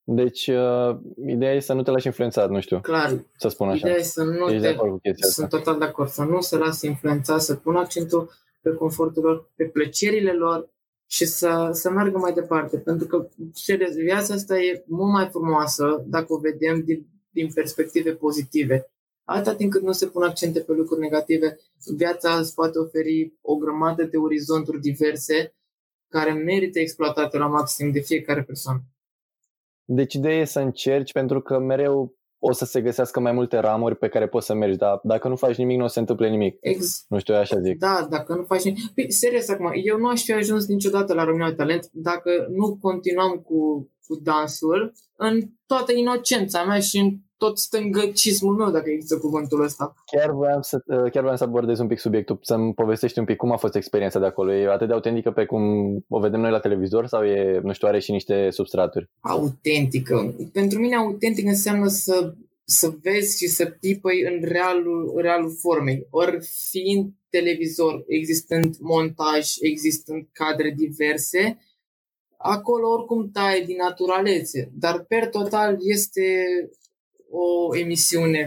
[0.03, 3.77] Deci, uh, ideea e să nu te lași influențat, nu știu, Clar, să spun așa.
[3.77, 4.73] ideea e să nu Ești de te...
[4.73, 5.41] acord cu chestia asta.
[5.47, 6.09] Sunt total de acord.
[6.09, 8.29] Să nu se lasă influența, să pună accentul
[8.61, 10.69] pe confortul lor, pe plăcerile lor
[11.09, 12.77] și să, să meargă mai departe.
[12.77, 18.11] Pentru că serios, viața asta e mult mai frumoasă dacă o vedem din, din perspective
[18.15, 18.91] pozitive.
[19.23, 21.59] Atâta timp cât nu se pun accente pe lucruri negative,
[21.95, 25.53] viața îți poate oferi o grămadă de orizonturi diverse
[26.07, 28.81] care merită exploatate la maxim de fiecare persoană.
[29.85, 33.95] Deci ideea e să încerci pentru că mereu o să se găsească mai multe ramuri
[33.95, 36.29] pe care poți să mergi, dar dacă nu faci nimic, nu o să se întâmple
[36.29, 36.57] nimic.
[36.61, 37.77] Ex- Nu știu, eu așa zic.
[37.77, 38.79] Da, dacă nu faci nimic.
[38.95, 42.77] Păi, serios acum, eu nu aș fi ajuns niciodată la România de Talent dacă nu
[42.81, 49.17] continuam cu, cu dansul în toată inocența mea și în tot stângăcismul meu, dacă există
[49.17, 49.93] cuvântul ăsta.
[50.05, 53.37] Chiar voiam să, uh, chiar voiam să abordez un pic subiectul, să-mi povestești un pic
[53.37, 54.53] cum a fost experiența de acolo.
[54.53, 55.61] E atât de autentică pe cum
[56.07, 59.09] o vedem noi la televizor sau e, nu știu, are și niște substraturi?
[59.19, 60.35] Autentică.
[60.53, 66.07] Pentru mine autentic înseamnă să, să vezi și să pipăi în realul, realul formei.
[66.09, 66.37] Ori
[66.69, 71.57] fiind televizor, existând montaj, existând cadre diverse,
[72.37, 74.71] acolo oricum tai din naturalețe.
[74.73, 76.45] Dar per total este
[77.29, 78.45] o emisiune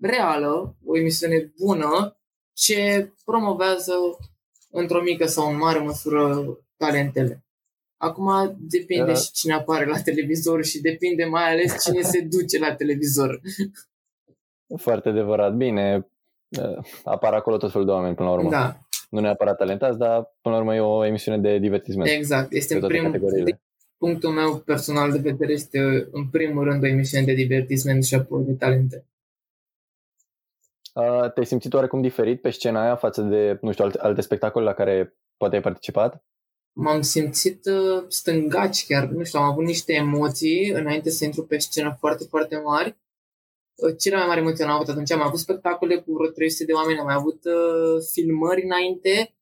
[0.00, 2.16] reală, o emisiune bună,
[2.52, 3.92] ce promovează
[4.70, 7.44] într-o mică sau în mare măsură talentele.
[7.96, 9.14] Acum depinde Da.
[9.14, 13.40] și cine apare la televizor și depinde mai ales cine se duce la televizor.
[14.76, 15.54] Foarte adevărat.
[15.54, 16.08] Bine,
[16.60, 18.50] uh, apar acolo tot felul de oameni până la urmă.
[18.50, 18.78] Da,
[19.10, 22.10] Nu neapărat talentați, dar până la urmă e o emisiune de divertisment.
[22.10, 22.52] exact.
[22.52, 23.62] Este Pe în toate primul, categoriile.
[23.98, 28.44] Punctul meu personal de vedere este în primul rând o emisiune de divertisment și apoi
[28.44, 29.06] de talente.
[30.94, 34.64] Uh, te-ai simțit oarecum diferit pe scena aia față de, nu știu, alte, alte spectacole
[34.64, 36.22] la care poate ai participat?
[36.80, 41.58] m-am simțit uh, stângaci chiar, nu știu, am avut niște emoții înainte să intru pe
[41.58, 42.96] scenă foarte, foarte mari.
[43.74, 46.72] Uh, Cele mai mari emoții am avut atunci, am avut spectacole cu vreo 300 de
[46.72, 49.34] oameni, am mai avut uh, filmări înainte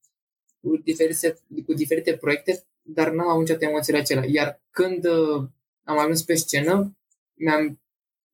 [0.61, 4.25] cu diferite, cu diferite proiecte, dar n-am avut niciodată emoțiile acelea.
[4.27, 5.43] Iar când uh,
[5.85, 6.97] am ajuns pe scenă,
[7.35, 7.81] mi-am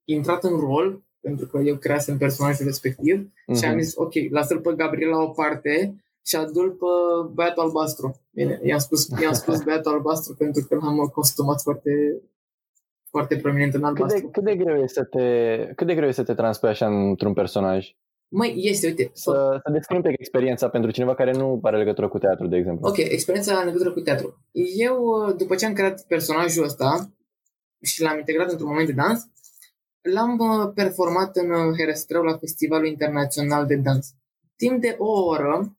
[0.05, 3.81] intrat în rol, pentru că eu creasem personajul respectiv, și am Mhm.
[3.83, 5.95] zis, ok, lasă-l pe Gabriel la o parte
[6.27, 6.85] și adu-l pe
[7.33, 8.21] băiatul albastru.
[8.31, 11.91] Bine, i-am spus, i-am spus băiatul albastru pentru că l-am costumat foarte,
[13.11, 14.29] foarte prominent în Cât de, albastru.
[14.29, 17.33] cât de greu e să te, cât de greu e să te transpui așa într-un
[17.33, 17.95] personaj?
[18.35, 22.09] Măi, este, uite, Să, să descrii un pic experiența pentru cineva care nu are legătură
[22.09, 22.89] cu teatru, de exemplu.
[22.89, 24.47] Ok, experiența în legătură cu teatru.
[24.77, 27.13] Eu, după ce am creat personajul ăsta
[27.83, 29.23] și l-am integrat într-un moment de dans,
[30.01, 34.15] l-am uh, performat în uh, Herăstrău la Festivalul Internațional de Dans.
[34.57, 35.77] Timp de o oră,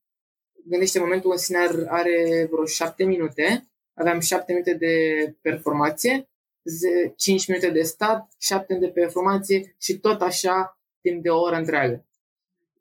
[0.66, 4.96] gândește momentul în sine are- are vreo șapte minute, aveam șapte minute de
[5.42, 6.30] performație,
[6.64, 11.40] ze- cinci minute de stat, șapte minute de performație și tot așa timp de o
[11.40, 12.06] oră întreagă.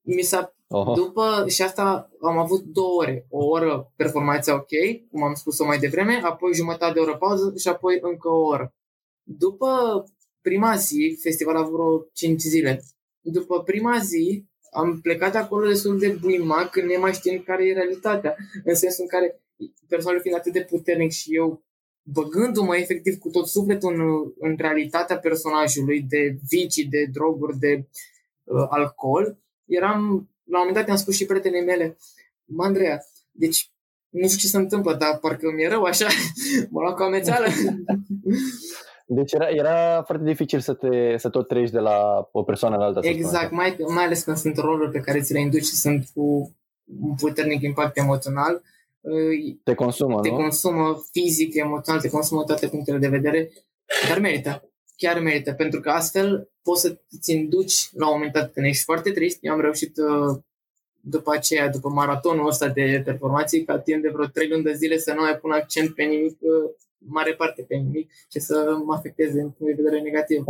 [0.03, 0.95] Mi s-a Oho.
[0.95, 3.27] după, și asta am avut două ore.
[3.31, 4.71] O oră performanța ok,
[5.11, 8.75] cum am spus-o mai devreme, apoi jumătate de oră pauză și apoi încă o oră.
[9.23, 10.05] După
[10.41, 12.83] prima zi, festivalul a avut vreo 5 zile.
[13.21, 18.37] După prima zi, am plecat acolo destul de buimac, nemai știind care e realitatea.
[18.65, 19.43] În sensul în care
[19.88, 21.62] personajul fiind atât de puternic și eu
[22.03, 27.88] băgându-mă efectiv cu tot sufletul în, în realitatea personajului de vicii, de droguri, de
[28.45, 30.01] uh, alcool, eram,
[30.44, 31.96] la un moment dat i-am spus și prietenii mele,
[32.44, 33.70] mă, Andreea, deci
[34.09, 36.07] nu știu ce se întâmplă, dar parcă mi-e rău așa,
[36.70, 37.46] mă luat cu amețeală.
[39.07, 42.85] Deci era, era foarte dificil să, te, să tot treci de la o persoană la
[42.85, 43.01] alta.
[43.01, 43.55] să spun exact, așa.
[43.55, 46.55] mai, mai ales când sunt roluri pe care ți le induci și sunt cu
[47.01, 48.62] un puternic impact emoțional,
[49.01, 50.37] uh, Te consumă, te nu?
[50.37, 53.51] consumă fizic, emoțional, te consumă toate punctele de vedere,
[54.09, 54.71] dar merită.
[55.03, 58.85] Chiar merită, pentru că astfel poți să ți induci la un moment dat când ești
[58.85, 59.38] foarte trist.
[59.41, 60.38] Eu am reușit uh,
[61.01, 64.99] după aceea, după maratonul ăsta de performații, ca timp de vreo trei luni de zile
[64.99, 68.95] să nu mai pun accent pe nimic, uh, mare parte pe nimic, și să mă
[68.95, 70.45] afecteze în punct de vedere negativ.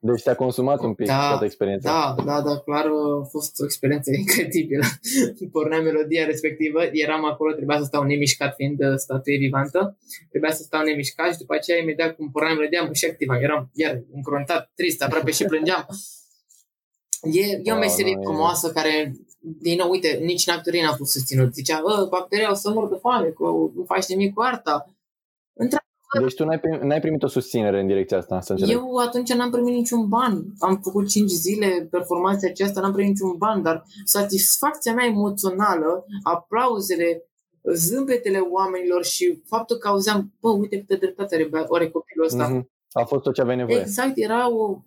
[0.00, 1.90] Deci te-a consumat un pic Da, toată experiența.
[1.90, 4.84] Da, da, da, clar a fost o experiență incredibilă.
[5.52, 9.98] Pornea melodia respectivă, eram acolo, trebuia să stau nemișcat fiind uh, statuie vivantă,
[10.30, 13.42] trebuia să stau nemișcat și după aceea imediat cum pornea melodia mă și activam.
[13.42, 15.86] Eram iar încruntat, trist, aproape și plângeam.
[17.22, 20.82] E, e o Wow, meserie nu, e- frumoasă care, din nou, uite, nici în actorie
[20.82, 21.54] n-a fost susținut.
[21.54, 24.94] Zicea, bă, bacteria o să mor de foame, că nu faci nimic cu arta.
[26.20, 28.74] Deci tu n-ai, prim- n-ai primit o susținere în direcția asta, să înțeleg.
[28.76, 30.44] Eu atunci n-am primit niciun ban.
[30.58, 37.24] Am făcut 5 zile performanța aceasta, n-am primit niciun ban, dar satisfacția mea emoțională, aplauzele,
[37.74, 42.48] zâmbetele oamenilor și faptul că auzeam, bă, uite câtă dreptate are, băia- are copilul ăsta.
[42.48, 42.70] Mhm.
[42.92, 43.80] A fost tot ce aveai nevoie.
[43.80, 44.78] Exact, era o...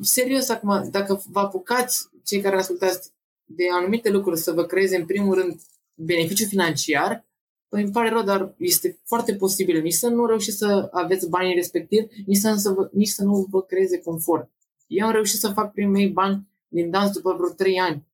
[0.00, 3.10] Serios acum, dacă vă apucați, cei care ascultați,
[3.44, 5.60] de anumite lucruri să vă creeze în primul rând
[5.94, 7.26] beneficiu financiar,
[7.68, 11.54] păi îmi pare rău, dar este foarte posibil nici să nu reușiți să aveți banii
[11.54, 14.50] respectiv, nici să, să vă, nici să nu vă creeze confort.
[14.86, 18.06] Eu am reușit să fac primii mei bani din dans după vreo 3 ani.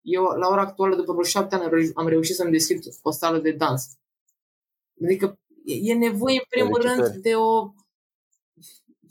[0.00, 3.10] Eu, la ora actuală, după vreo 7 ani, am reu- am reușit să-mi deschid o
[3.10, 3.96] sală de dans.
[5.04, 7.10] Adică e e nevoie, în primul Felicitări.
[7.10, 7.72] rând, de o,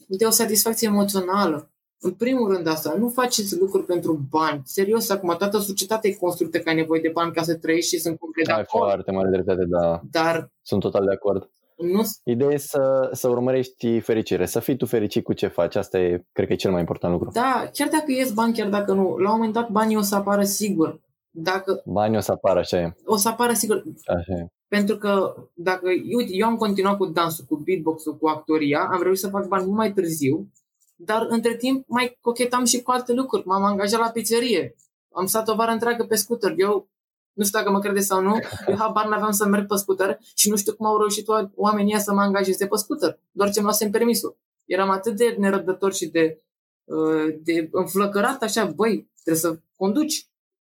[0.07, 1.74] de o satisfacție emoțională.
[2.05, 4.61] În primul rând asta, nu faceți lucruri pentru bani.
[4.63, 8.01] Serios, acum toată societatea e construită că ai nevoie de bani ca să trăiești și
[8.01, 8.83] sunt complet de Ai acord.
[8.83, 10.01] foarte mare dreptate, da.
[10.11, 11.49] Dar Sunt total de acord.
[11.77, 15.75] nu Ideea e să, să urmărești fericire, să fii tu fericit cu ce faci.
[15.75, 17.29] Asta e, cred că e cel mai important lucru.
[17.33, 20.15] Da, chiar dacă ies bani, chiar dacă nu, la un moment dat banii o să
[20.15, 20.99] apară sigur.
[21.37, 22.93] Dacă Banii o să apară, așa e.
[23.05, 24.47] o să apară sigur, Așa e.
[24.67, 25.87] pentru că dacă,
[26.17, 29.63] uite, eu am continuat cu dansul, cu beatbox-ul, cu actoria, am reușit să fac bani
[29.65, 30.51] mult mai târziu,
[30.95, 33.47] dar între timp mai cochetam și cu alte lucruri.
[33.47, 34.75] M-am angajat la pizzerie,
[35.13, 36.53] am stat o vară întreagă pe scooter.
[36.57, 36.89] Eu,
[37.33, 40.49] nu știu dacă mă credeți sau nu, eu habar n-aveam să merg pe scooter și
[40.49, 43.59] nu știu cum au reușit oa- oamenii ăia să mă angajeze pe scooter, doar ce
[43.59, 44.37] mi luasem permisul.
[44.65, 46.41] Eram atât de nerăbdător și de,
[46.83, 50.29] uh, de înflăcărat așa, băi, trebuie să conduci.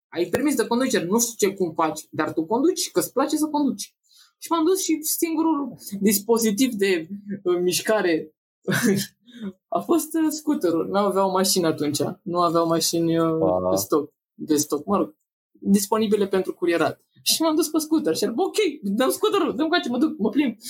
[0.08, 3.36] Ai permis de conducere, nu știu ce cum faci, dar tu conduci, că îți place
[3.36, 3.94] să conduci.
[4.38, 7.08] Și m-am dus și singurul dispozitiv de
[7.42, 8.34] uh, mișcare
[9.76, 10.86] a fost uh, scooterul.
[10.88, 11.98] Nu aveau mașini atunci.
[12.22, 13.70] Nu aveau mașini uh, Wow.
[13.70, 14.12] de stoc.
[14.34, 15.14] De stoc, mă rog,
[15.50, 17.00] disponibile pentru curierat.
[17.22, 20.28] Și m-am dus pe scooter și eram, ok, dăm scooterul, dăm coace, mă duc, mă
[20.28, 20.56] plimb.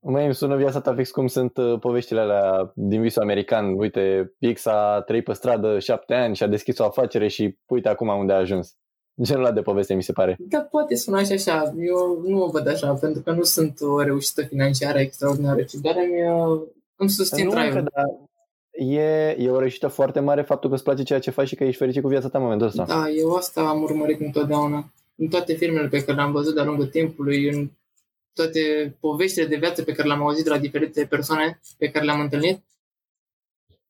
[0.00, 3.78] Măi, îmi sună viața ta fix cum sunt uh, poveștile alea din visul american.
[3.78, 7.88] Uite, X a trăit pe stradă șapte ani și a deschis o afacere și uite
[7.88, 8.76] acum unde a ajuns.
[9.22, 10.36] Genul ăla de poveste mi se pare.
[10.38, 11.74] Da, poate suna și așa.
[11.78, 15.94] Eu nu o văd așa, pentru că nu sunt o reușită financiară extraordinară, ci doar
[15.96, 16.60] îmi, uh,
[16.96, 17.76] îmi susțin Nu, traiul.
[17.76, 18.04] încă, dar
[18.70, 21.64] e, e o reușită foarte mare faptul că îți place ceea ce faci și că
[21.64, 22.84] ești fericit cu viața ta în momentul ăsta.
[22.84, 24.92] Da, eu asta am urmărit întotdeauna.
[25.16, 27.70] În toate filmele pe care le-am văzut de-a lungul timpului, în
[28.32, 32.20] toate poveștile de viață pe care le-am auzit de la diferite persoane pe care le-am
[32.20, 32.62] întâlnit,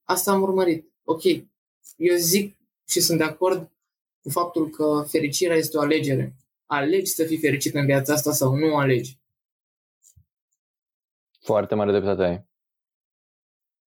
[0.03, 0.91] asta am urmărit.
[1.03, 1.23] Ok,
[1.97, 2.55] eu zic
[2.87, 3.69] și sunt de acord
[4.21, 6.35] cu faptul că fericirea este o alegere.
[6.65, 9.17] Alegi să fii fericit în viața asta sau nu alegi.
[11.41, 12.47] Foarte mare dreptate ai.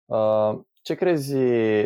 [0.05, 1.35] Uh, ce crezi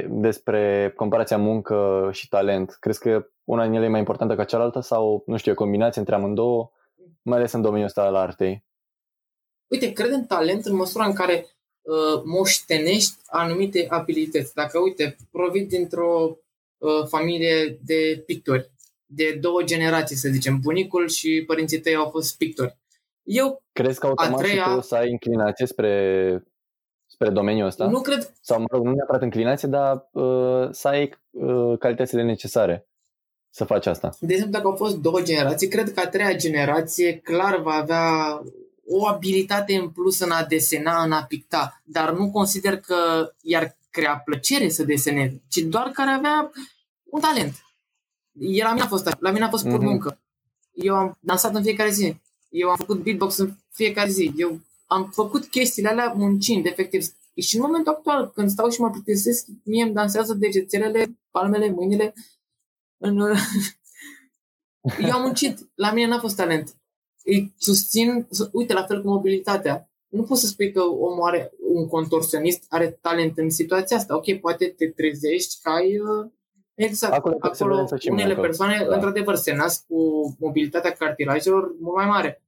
[0.08, 2.78] despre comparația muncă și talent?
[2.80, 5.58] Crezi că una din ele e mai importantă ca cealaltă sau, nu știu, e o
[5.58, 6.71] combinație între amândouă,
[7.21, 8.65] mai ales în domeniul ăsta al artei?
[9.67, 11.47] Uite, cred în talent în măsura în care
[11.82, 14.54] uh, moștenești anumite abilități.
[14.54, 16.38] Dacă, uite, provii dintr-o uh,
[17.08, 18.72] familie de pictori,
[19.06, 22.78] de două generații, să zicem, bunicul și părinții tăi au fost pictori.
[23.24, 26.44] Eu Crezi că automat treia- și tu o să ai inclinație spre,
[27.06, 27.88] spre domeniul ăsta?
[27.88, 32.88] nu cred, Sau, mă rog, nu neapărat inclinație, dar uh, să ai uh, calitățile necesare
[33.50, 34.10] să faci asta.
[34.20, 38.42] de exemplu, dacă au fost două generații, cred că a treia generație clar va avea
[38.86, 42.96] o abilitate în plus în a desena, în a picta, dar nu consider că
[43.42, 46.51] i-ar crea plăcere să deseneze, ci doar care avea
[47.03, 47.53] un talent.
[48.39, 49.83] El la mine a fost așa, la mine a fost pur Mhm.
[49.86, 50.21] muncă.
[50.71, 52.15] Eu am dansat în fiecare zi.
[52.49, 54.33] Eu am făcut beatbox în fiecare zi.
[54.36, 57.05] Eu am făcut chestiile alea muncind, efectiv.
[57.36, 62.13] Și în momentul actual, când stau și mă plictisesc, mie îmi dansează degețelele, palmele, mâinile.
[62.97, 63.17] În...
[65.01, 65.69] Eu am muncit.
[65.75, 66.75] La mine n-a fost talent.
[67.23, 69.87] Îi susțin, uite, la fel cu mobilitatea.
[70.08, 74.15] Nu poți să spui că omul are un contorsionist, are talent în situația asta.
[74.15, 76.00] Ok, poate te trezești că ai...
[76.00, 76.32] uh,
[76.76, 77.13] Exact.
[77.13, 78.41] Acolo e Acolo, perseverență și unele muncă.
[78.41, 78.93] persoane, Da.
[78.93, 82.41] într-adevăr, se nasc cu mobilitatea cartilajelor mult mai mare.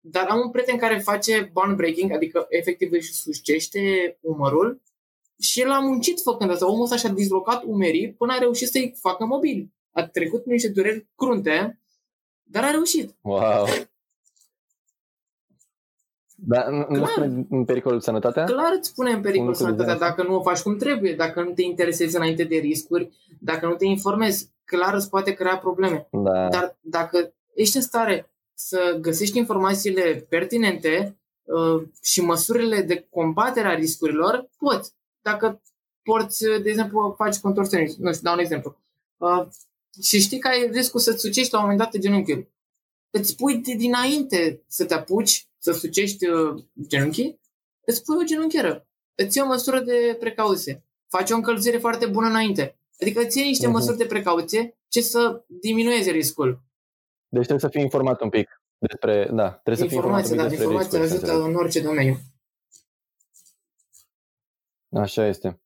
[0.00, 3.80] Dar am un prieten care face bone breaking, adică efectiv își suscește
[4.20, 4.82] umărul
[5.40, 6.70] și el a muncit făcând asta.
[6.70, 9.72] Omul ăsta și-a dislocat umerii până a reușit să-i facă mobil.
[9.90, 11.80] A trecut prin niște dureri crunte,
[12.42, 13.14] dar a reușit.
[13.20, 13.66] Wow!
[16.46, 17.08] Dar nu, nu Clar.
[17.08, 18.44] spune în pericol sănătatea?
[18.44, 20.76] Clar îți pune în Un pericol lucru de sănătatea genul dacă nu o faci cum
[20.76, 24.52] trebuie, dacă nu te interesezi înainte de riscuri, dacă nu te informezi.
[24.64, 26.08] Clar îți poate crea probleme.
[26.10, 26.48] Da.
[26.48, 33.74] Dar dacă ești în stare să găsești informațiile pertinente uh, și măsurile de combatere a
[33.74, 34.92] riscurilor, poți.
[35.22, 35.62] Dacă
[36.02, 38.76] porți, de exemplu, faci contorsionist, nu știu, dau un exemplu,
[39.16, 39.46] uh,
[40.02, 42.48] și știi că ai riscul să-ți sucești la un moment dat genunchiul,
[43.10, 47.40] îți pui de dinainte să te apuci să sucești uh, genunchii,
[47.86, 48.86] îți pui o genunchieră.
[49.14, 50.84] Îți iei o măsură de precauție.
[51.08, 52.76] Faci o încălzire foarte bună înainte.
[53.00, 53.74] Adică îți iei niște Mhm.
[53.74, 56.62] măsuri de precauție ce să diminueze riscul.
[57.28, 60.34] Deci trebuie să fii informat un pic despre, da, trebuie să fii informat un Informația,
[60.34, 61.54] pic da, despre informația riscuri, să ajută înțeleg.
[61.54, 62.16] în orice domeniu.
[64.90, 65.60] Așa este.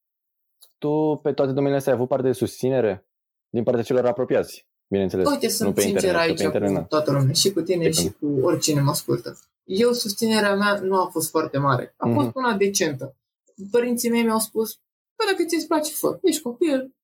[0.78, 3.06] Tu pe toate domeniile astea ai avut parte de susținere
[3.48, 5.26] din partea celor apropiați, bineînțeles.
[5.28, 6.82] Uite, nu sunt pe sincer internet, că aici pe internet, cu na.
[6.84, 9.38] toată lumea, și cu tine, E și cu oricine mă ascultă.
[9.70, 11.94] Eu, susținerea mea nu a fost foarte mare.
[11.96, 12.38] A fost Mhm.
[12.38, 13.16] una decentă.
[13.70, 14.74] Părinții mei mi-au spus,
[15.16, 16.18] bă, dacă ți-ți place, fă.
[16.22, 16.94] Ești copil,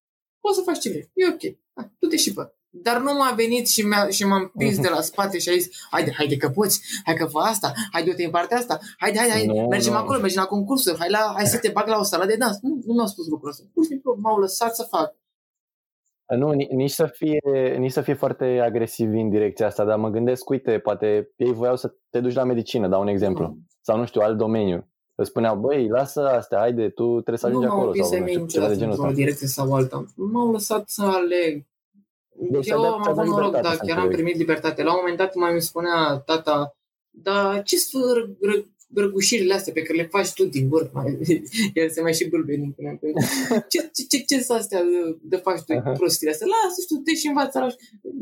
[0.41, 1.11] poți să faci ce vrei.
[1.15, 1.41] E ok.
[1.75, 2.53] Hai, du-te și fă.
[2.71, 5.69] Dar nu m-a venit și, mi-a, și m-am prins de la spate și a zis,
[5.91, 9.33] haide, haide că poți, hai că fă asta, haide du-te în partea asta, haide, haide,
[9.33, 9.99] haide, Nu, mergem nu.
[9.99, 12.59] acolo, mergem la concursuri, hai, la, hai să te bag la o sală de dans.
[12.63, 13.63] Nu, nu mi-au spus lucrul ăsta.
[13.75, 15.15] Pur și simplu m-au lăsat să fac.
[16.37, 17.39] Nu, ni- nici să, fie,
[17.79, 21.77] nici să fie foarte agresiv în direcția asta, dar mă gândesc, uite, poate ei voiau
[21.77, 23.45] să te duci la medicină, dau un exemplu.
[23.45, 23.57] Nu.
[23.81, 24.89] Sau nu știu, alt domeniu.
[25.15, 27.91] Îți spuneau, băi, lasă astea, haide, tu trebuie să Nu ajungi m-au acolo.
[27.91, 29.21] împins Sau ai nu mei știu, ceva de niciodată genul într-o ăsta.
[29.23, 30.05] direcție sau alta.
[30.17, 31.65] M-au lăsat să aleg.
[32.51, 34.25] Deci ți-a Eu dat- am ți-a avut dat noroc, libertate, da, să chiar am înțeleg.
[34.25, 34.83] primit libertate.
[34.83, 36.77] La un moment dat mai îmi spunea tata,
[37.11, 38.37] dar ce sunt
[38.95, 40.91] ră- ră- răgușirile astea pe care le faci tu din gură?
[40.93, 41.43] Mai-
[41.75, 43.13] El se mai și bâlbe din până în până.
[43.69, 45.91] Ce, ce, ce, ce sunt astea de, de faci tu Aha.
[45.91, 46.47] prostiile astea?
[46.47, 47.69] Lasă și tu te și învață la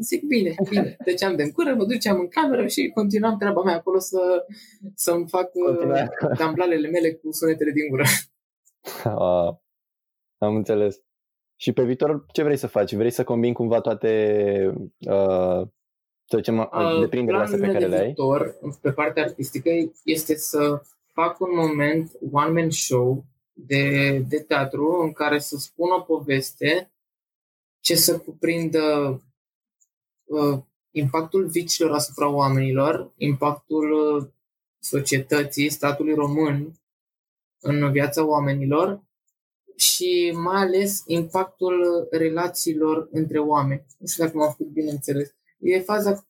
[0.01, 0.97] Zic, bine, bine.
[1.05, 4.47] Deci de în cură, mă duceam în cameră și continuam treaba mea acolo să,
[4.95, 8.05] să-mi fac Continuai uh, tamblalele mele cu sunetele din gură.
[9.05, 9.55] Ah,
[10.39, 11.01] am înțeles.
[11.57, 12.95] Și pe viitor ce vrei să faci?
[12.95, 15.68] Vrei să combini cumva toate uh,
[16.25, 18.05] să zicem, Uh, deprinderile astea pe planul care meu le de ai?
[18.05, 19.70] viitor, pe partea artistică,
[20.05, 26.01] este să fac un moment one-man show de, de teatru în care să spun o
[26.01, 26.93] poveste
[27.81, 29.20] ce să cuprindă
[30.25, 30.59] uh,
[30.91, 34.29] impactul vicilor asupra oamenilor, impactul uh,
[34.79, 36.73] societății, statului român
[37.61, 39.03] în viața oamenilor
[39.77, 43.87] și mai ales impactul relațiilor între oameni.
[43.99, 45.35] Nu știu dacă m-am făcut bine înțeles.
[45.62, 46.26] E faza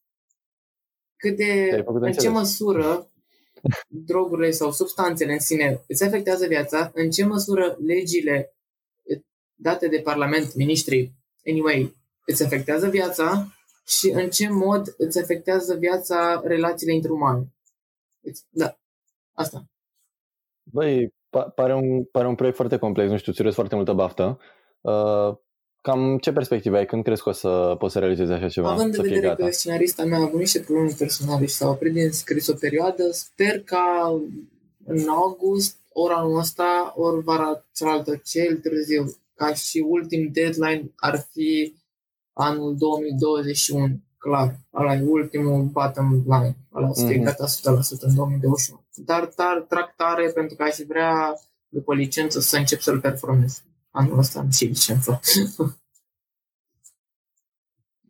[1.16, 2.32] cât de, Te-ai făcut în ce înțeles.
[2.32, 3.10] măsură
[3.88, 8.54] drogurile sau substanțele în sine îți afectează viața, în ce măsură legile
[9.54, 11.12] date de Parlament, ministrii,
[11.46, 13.46] anyway, îți afectează viața
[13.86, 17.54] și în ce mod îți afectează viața relațiile interumane.
[18.20, 18.78] Deci, Da,
[19.32, 19.64] asta.
[20.62, 23.92] Băi, pa- pare un, pare un proiect foarte complex, nu știu, ți urez foarte multă
[23.92, 24.40] baftă.
[24.80, 25.36] Uh,
[25.82, 26.86] cam ce perspectivă ai?
[26.86, 28.70] Când crezi că o să poți să realizezi așa ceva?
[28.70, 29.44] Având să în fie vedere gata?
[29.48, 33.10] că scenarista mea a avut niște probleme personale și s-a oprit din scris o perioadă,
[33.10, 34.14] sper ca
[34.84, 41.26] în august, ori anul ăsta, ori vara cealaltă, cel târziu, ca și ultim deadline ar
[41.32, 41.74] fi
[42.32, 44.58] anul 2021, clar.
[44.74, 46.56] Ăla e ultimul bottom line.
[46.74, 47.24] Ăla să fie Mhm.
[47.24, 48.80] gata 100% în 2021.
[48.94, 53.62] Dar tar, trag tare pentru că aș vrea, după licență, să încep să-l performez.
[53.94, 55.20] Anul ăsta am și licență.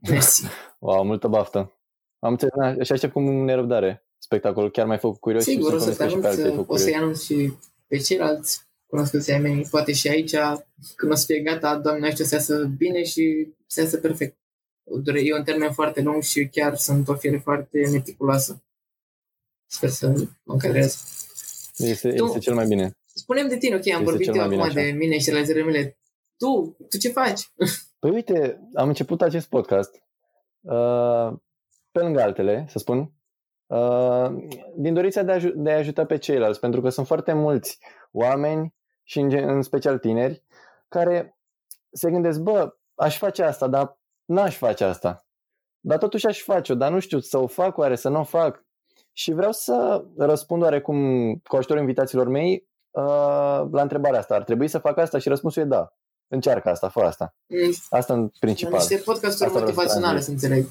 [0.09, 0.45] Mersi.
[0.79, 1.73] Wow, multă baftă.
[2.19, 4.71] Am înțeles, na, și aștept cu nerăbdare spectacolul.
[4.71, 6.43] Chiar mai făcut curios Sigur, o și să sunt te convins că și pe alții
[6.45, 7.03] ai anunț, făcut o să-i curios.
[7.03, 7.53] anunț și
[7.87, 10.35] pe ceilalți cunoscuți ai mei, poate și aici,
[10.97, 14.37] când o să fie gata, Doamne, știu să iasă bine și să iasă perfect.
[14.83, 18.63] Dure- E un termen foarte lung și chiar sunt o fiere foarte meticuloasă.
[19.67, 20.09] Sper să
[20.43, 21.05] mă încadrez.
[21.77, 22.97] Este, Tu- este cel mai bine.
[23.15, 24.87] Spunem de tine, ok, am Este vorbit cel eu mai bine acum așa.
[24.89, 25.99] de mine și realizările mele.
[26.37, 27.41] Tu, tu ce faci?
[28.01, 30.03] Păi uite, am început acest podcast
[30.61, 31.33] uh,
[31.91, 33.13] pe lângă altele, să spun,
[33.67, 34.27] uh,
[34.77, 37.79] din dorința de a, aju- de a ajuta pe ceilalți, pentru că sunt foarte mulți
[38.13, 40.43] oameni și în, gen- în special tineri
[40.89, 41.39] care
[41.93, 45.27] se gândesc, bă, aș face asta, dar n-aș face asta.
[45.81, 48.65] Dar totuși aș face-o, dar nu știu să o fac oare, să nu o fac.
[49.13, 52.72] Și vreau să răspund oarecum cu ajutorul invitațiilor mei uh,
[53.71, 54.35] la întrebarea asta.
[54.35, 55.19] Ar trebui să fac asta?
[55.19, 55.93] Și răspunsul e da.
[56.29, 57.35] Încearcă asta, fă asta.
[57.47, 58.73] Mm, Asta în La principal.
[58.73, 60.39] niște podcasturi Asta vreau să motivaționale, transmit.
[60.41, 60.69] să înțeleg.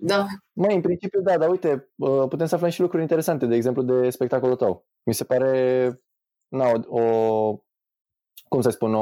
[0.00, 3.54] Da, Măi, în principiu da, dar uite, uh, putem să aflăm și lucruri interesante, de
[3.54, 4.86] exemplu de spectacolul tău.
[5.06, 6.02] Mi se pare
[6.48, 7.62] na, o, o
[8.48, 9.00] cum să spun, o,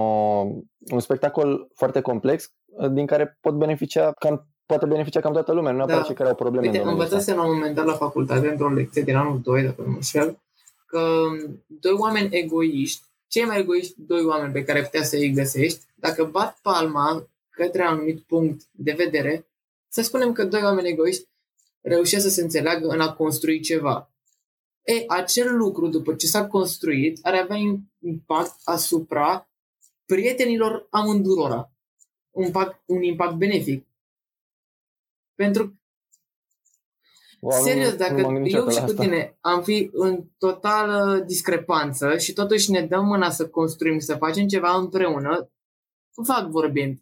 [0.92, 5.70] un spectacol foarte complex uh, din care pot beneficia cam, poate beneficia cam toată lumea,
[5.70, 6.06] nu neapărat Da.
[6.06, 7.16] cei care au probleme Uite, în domeniul ăsta.
[7.16, 9.94] învățasem la un moment dat la facultate, într-o lecție din anul 2, dacă nu mă
[9.94, 10.38] înșel,
[10.86, 11.26] că
[11.66, 16.24] doi oameni egoiști, cei mai egoiști doi oameni pe care putea să îi găsești, dacă
[16.24, 19.46] bat palma către un anumit punct de vedere,
[19.88, 21.28] să spunem că doi oameni egoiști
[21.80, 24.10] reușesc să se înțeleagă în a construi ceva.
[24.82, 27.56] E, acel lucru, după ce s-a construit, ar avea
[27.98, 29.48] impact asupra
[30.04, 31.70] prietenilor amândurora.
[32.30, 33.86] Un impact, un impact benefic.
[35.34, 35.74] Pentru
[37.38, 39.02] Wow, nu- Serios, nu dacă m-am gândit eu niciodată și la cu asta.
[39.02, 44.46] tine am fi în totală discrepanță și totuși ne dăm mâna să construim, să facem
[44.46, 45.50] ceva împreună,
[46.26, 47.00] fac vorbind.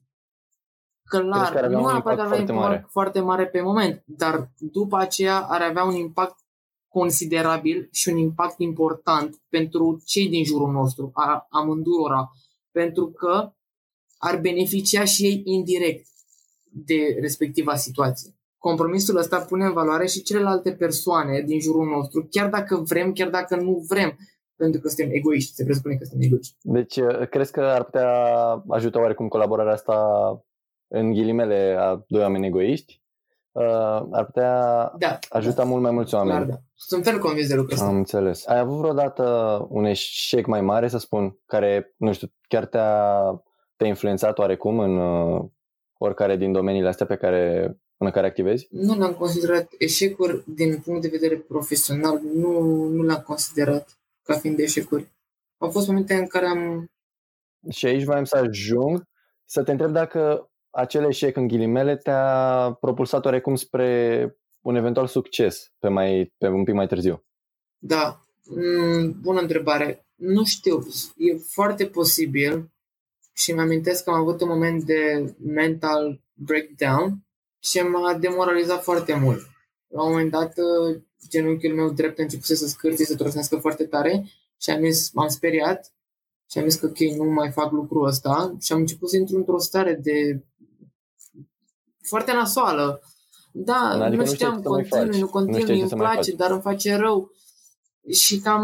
[1.04, 2.86] Crezi Clar, că ar avea nu un neapărat impact avea foarte impact mare?
[2.90, 6.38] foarte mare pe moment, dar după aceea ar avea un impact
[6.88, 12.30] considerabil și un impact important pentru cei din jurul nostru, a amândurora,
[12.70, 13.52] pentru că
[14.18, 16.06] ar beneficia și ei indirect
[16.64, 18.33] de respectiva situație.
[18.68, 23.28] Compromisul ăsta pune în valoare și celelalte persoane din jurul nostru, chiar dacă vrem, chiar
[23.28, 24.16] dacă nu vrem,
[24.56, 26.56] pentru că suntem egoiști, se presupune că suntem egoiști.
[26.60, 28.08] Deci, uh, crezi că ar putea
[28.68, 29.96] ajuta oarecum colaborarea asta
[30.88, 33.02] în ghilimele a doi oameni egoiști,
[33.52, 34.52] uh, ar putea
[34.98, 35.18] Da.
[35.28, 36.46] ajuta da, mult mai mulți clar, oameni.
[36.50, 36.56] da.
[36.74, 37.86] Sunt fel convins de lucrul ăsta.
[37.86, 38.46] Am înțeles.
[38.46, 39.24] Ai avut vreodată
[39.70, 43.42] un eșec mai mare, să spun, care, nu știu, chiar te-a,
[43.76, 45.44] te-a influențat oarecum în uh,
[45.98, 48.66] oricare din domeniile astea pe care, în care activezi?
[48.70, 52.20] Nu l-am considerat eșecuri din punct de vedere profesional.
[52.34, 55.12] Nu, nu l-am considerat ca fiind eșecuri.
[55.58, 56.90] Au fost momente în care am...
[57.70, 59.02] Și aici voiam să ajung
[59.44, 65.72] să te întreb dacă acel eșec în ghilimele te-a propulsat oarecum spre un eventual succes
[65.78, 67.24] pe, mai, pe un pic mai târziu.
[67.78, 70.06] Da, mm, bună întrebare.
[70.14, 70.86] Nu știu,
[71.16, 72.72] e foarte posibil
[73.32, 77.24] și îmi amintesc că am avut un moment de mental breakdown
[77.64, 79.40] și m-a demoralizat foarte mult.
[79.88, 83.84] La un moment dat, uh, genunchiul meu drept a început să scârție, să trosnească foarte
[83.84, 84.26] tare
[84.60, 85.92] și am zis, m-am speriat
[86.50, 89.36] și am zis că ok, nu mai fac lucrul ăsta și am început să intru
[89.36, 90.44] într-o stare de
[92.08, 93.00] foarte nasoală.
[93.52, 95.14] Da, Adică nu nu știi știam, ce să mai continui, faci.
[95.14, 96.38] nu Nu continui, știi ce îmi să mai place, faci.
[96.38, 97.30] dar îmi face rău.
[98.10, 98.62] Și cam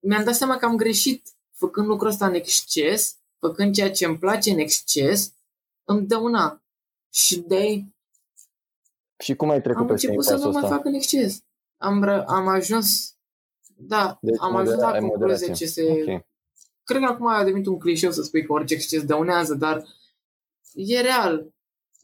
[0.00, 4.18] mi-am dat seama că am greșit făcând lucrul ăsta în exces, făcând ceea ce îmi
[4.18, 5.32] place în exces,
[5.84, 6.62] îmi dăuna.
[7.12, 7.84] Și de
[9.18, 10.76] Și cum ai trecut am peste început să nu impasul mai ăsta?
[10.76, 11.42] fac în exces.
[11.76, 13.14] Am, ră- am ajuns,
[13.76, 15.52] da, Deci am ajuns la modera- ai concluzie moderație.
[15.52, 15.82] ce se...
[15.90, 16.24] Ok.
[16.84, 19.84] Cred că acum a devenit un clișeu să spui că orice exces dăunează, dar
[20.74, 21.52] e real.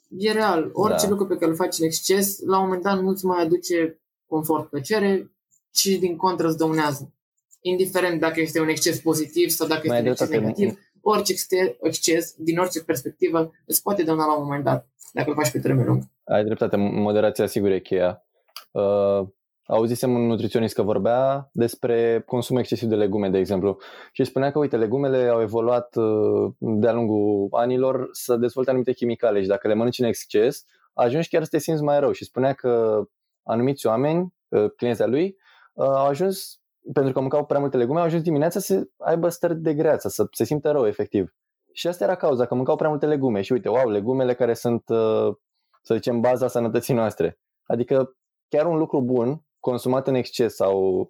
[0.08, 0.70] E real.
[0.72, 1.08] Orice Da.
[1.08, 4.68] lucru pe care îl faci în exces, la un moment dat nu-ți mai aduce confort,
[4.68, 5.32] plăcere,
[5.70, 7.12] ci din contră îți dăunează.
[7.60, 10.60] Indiferent dacă este un exces pozitiv sau dacă Mai este un exces dreptate.
[10.60, 15.28] negativ, orice exte- exces, din orice perspectivă, îți poate dăuna la un moment dat, dacă
[15.28, 16.02] îl faci pe termen lung.
[16.24, 18.24] Ai dreptate, moderația sigur e cheia.
[18.70, 19.28] Uh,
[19.66, 23.78] auzisem un nutriționist că vorbea despre consum excesiv de legume, de exemplu,
[24.12, 29.40] și spunea că, uite, legumele au evoluat uh, de-a lungul anilor să dezvolte anumite chimicale
[29.42, 32.12] și dacă le mănânci în exces, ajungi chiar să te simți mai rău.
[32.12, 33.02] Și spunea că
[33.42, 35.36] anumiți oameni, uh, clienții lui,
[35.72, 36.60] uh, au ajuns,
[36.92, 40.26] pentru că mâncau prea multe legume, au ajuns dimineața să aibă stări de greață, să
[40.30, 41.34] se simtă rău, efectiv.
[41.80, 43.40] Și asta era cauza, că mâncau prea multe legume.
[43.40, 45.34] Și uite, wow, legumele care sunt uh,
[45.82, 47.38] să zicem, baza sănătății noastre.
[47.66, 48.16] Adică
[48.48, 51.08] chiar un lucru bun, consumat în exces sau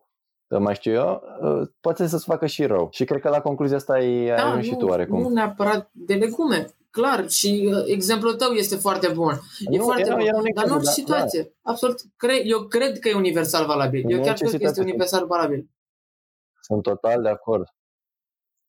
[0.58, 2.88] mai știu eu, uh, poate să-ți facă și rău.
[2.90, 5.20] Și cred că la concluzia asta ai da, ajuns și tu oarecum.
[5.22, 6.66] nu neapărat de legume.
[6.90, 9.32] Clar, și uh, exemplul tău este foarte bun.
[9.70, 10.26] E Nu, foarte era- bun.
[10.26, 11.54] era un Dar în exemplu, orice da, situație.
[11.62, 12.00] Absolut.
[12.16, 14.02] Cre- eu cred că e universal valabil.
[14.04, 14.82] În eu chiar orice cred că este situație.
[14.82, 15.70] universal valabil.
[16.60, 17.64] Sunt total de acord.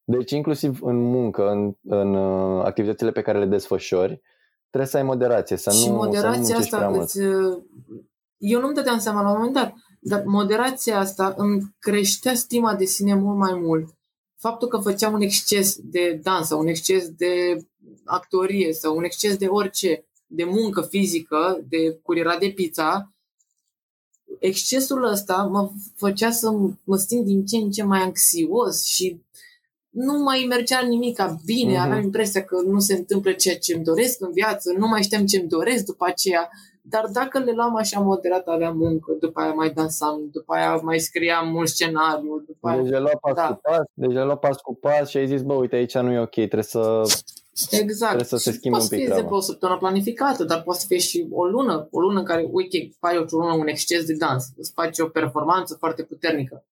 [0.03, 4.21] Deci inclusiv în muncă, în, în uh, activitățile pe care le desfășori,
[4.69, 7.03] trebuie să ai moderație, să și nu, să nu moderația muncești prea asta mult.
[7.03, 7.63] îți, uh,
[8.37, 12.85] eu nu-mi dădeam seama la un moment dat, dar moderația asta îmi creștea stima de
[12.85, 13.89] sine mult mai mult.
[14.37, 17.65] Faptul că făceam un exces de dans sau un exces de
[18.05, 23.13] actorie sau un exces de orice, de muncă fizică, de curierat de pizza,
[24.39, 26.51] excesul ăsta mă făcea să
[26.83, 29.21] mă simt din ce în ce mai anxios și
[29.91, 31.81] nu mai mergea nimica bine, Mhm.
[31.81, 35.25] aveam impresia că nu se întâmplă ceea ce îmi doresc în viață, nu mai știam
[35.25, 36.49] ce îmi doresc după aceea,
[36.81, 40.99] dar dacă le luam așa moderat, aveam muncă, după aia mai dansam, după aia mai
[40.99, 42.81] scriam mult scenariu, după aia...
[42.81, 43.47] Deci ai luat pas Da.
[43.47, 46.11] cu pas, deci ai luat pas cu pas și ai zis, bă, uite, aici nu
[46.11, 47.01] e ok, trebuie să...
[47.71, 48.11] Exact.
[48.15, 49.13] Trebuie să se Și schimbe poate un pic să fie, de treaba.
[49.13, 52.47] exemplu, o săptămână planificată, dar poate să fie și o lună, o lună în care,
[52.51, 56.65] uite, faci o lună un exces de dans, îți faci o performanță foarte puternică.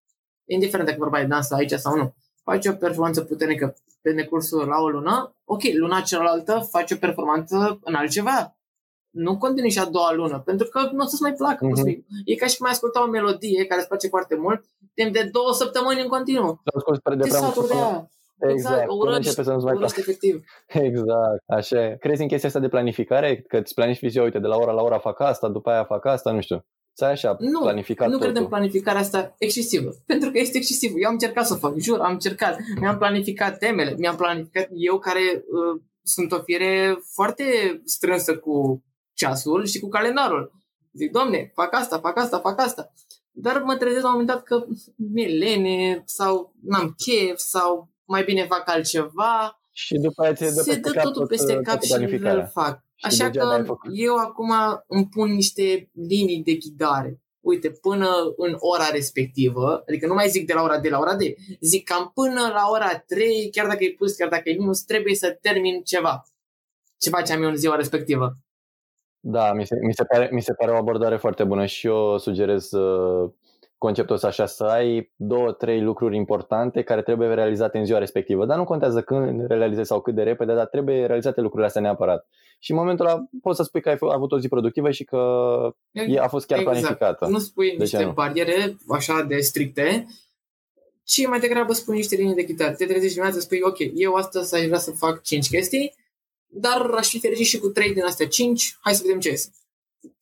[0.44, 2.14] Indiferent dacă vorba de dans aici sau nu.
[2.50, 7.78] Faci o performanță puternică pe decursul la o lună, ok, luna cealaltă faci o performanță
[7.84, 8.56] în altceva.
[9.10, 11.66] Nu continui și a doua lună, pentru că nu o să-ți mai placă.
[11.66, 11.74] Mhm.
[11.80, 12.04] Mm-hmm.
[12.24, 15.28] E ca și cum ai asculta o melodie care îți place foarte mult, timp de
[15.32, 16.60] două săptămâni în continuu.
[16.64, 18.10] Să asculti spre de Te prea mult saturi de până- aia.
[18.42, 20.10] Exact, Exact, o până urăști, începe să nu-ți mai urăști placă.
[20.10, 20.34] efectiv.
[20.88, 21.96] Exact, așa e.
[22.00, 23.40] Crezi în chestia asta de planificare?
[23.48, 26.30] Că îți planifici, uite, de la ora la ora fac asta, după aia fac asta,
[26.32, 26.64] nu știu.
[27.00, 28.30] Să ai așa Nu, planificat nu totul.
[28.30, 29.90] cred în planificarea asta excesivă.
[30.06, 30.92] Pentru că este excesiv.
[30.96, 32.56] Eu am încercat să o fac, jur, am încercat.
[32.80, 37.44] Mi-am planificat temele, mi-am planificat eu care uh, sunt o fire foarte
[37.84, 40.52] strânsă cu ceasul și cu calendarul.
[40.92, 42.92] Zic, domne, fac asta, fac asta, fac asta.
[43.30, 44.64] Dar mă trezesc la un moment dat că
[44.96, 49.60] mi-e lene sau n-am chef sau mai bine fac altceva.
[49.72, 51.88] Și după aia ți dă Se peste dă cap totul tot, peste toată cap și
[51.88, 52.42] planificarea.
[52.42, 52.84] îl fac.
[53.00, 53.90] Și Așa degeaba ai că făcut.
[53.94, 54.52] eu acum
[54.86, 57.20] îmi pun niște linii de ghidare.
[57.40, 61.16] Uite, până în ora respectivă, adică nu mai zic de la ora de la ora
[61.16, 64.82] de, zic cam până la ora 3, chiar dacă e plus, chiar dacă e minus,
[64.82, 66.22] trebuie să termin ceva.
[66.98, 68.36] Ce faceam eu în ziua respectivă?
[69.20, 72.18] Da, mi se, mi, se pare, mi se pare o abordare foarte bună și eu
[72.18, 73.30] sugerez uh,
[73.80, 78.46] conceptul ăsta așa, să ai două, trei lucruri importante care trebuie realizate în ziua respectivă.
[78.46, 82.28] Dar nu contează când realizezi sau cât de repede, dar trebuie realizate lucrurile astea neapărat.
[82.58, 85.04] Și în momentul ăla poți să spui că ai f- avut o zi productivă și
[85.04, 85.18] că
[85.90, 86.78] e, a fost chiar Exact.
[86.78, 87.26] planificată.
[87.26, 88.12] Nu spui De ce niște nu?
[88.12, 90.06] bariere așa de stricte,
[91.04, 92.74] ci mai degrabă spui niște linii de chitar.
[92.74, 95.94] Te trezești dimineața, spui, ok, eu astăzi aș vrea să fac 5 chestii,
[96.46, 99.50] dar aș fi fericit și cu 3 din astea 5, hai să vedem ce este.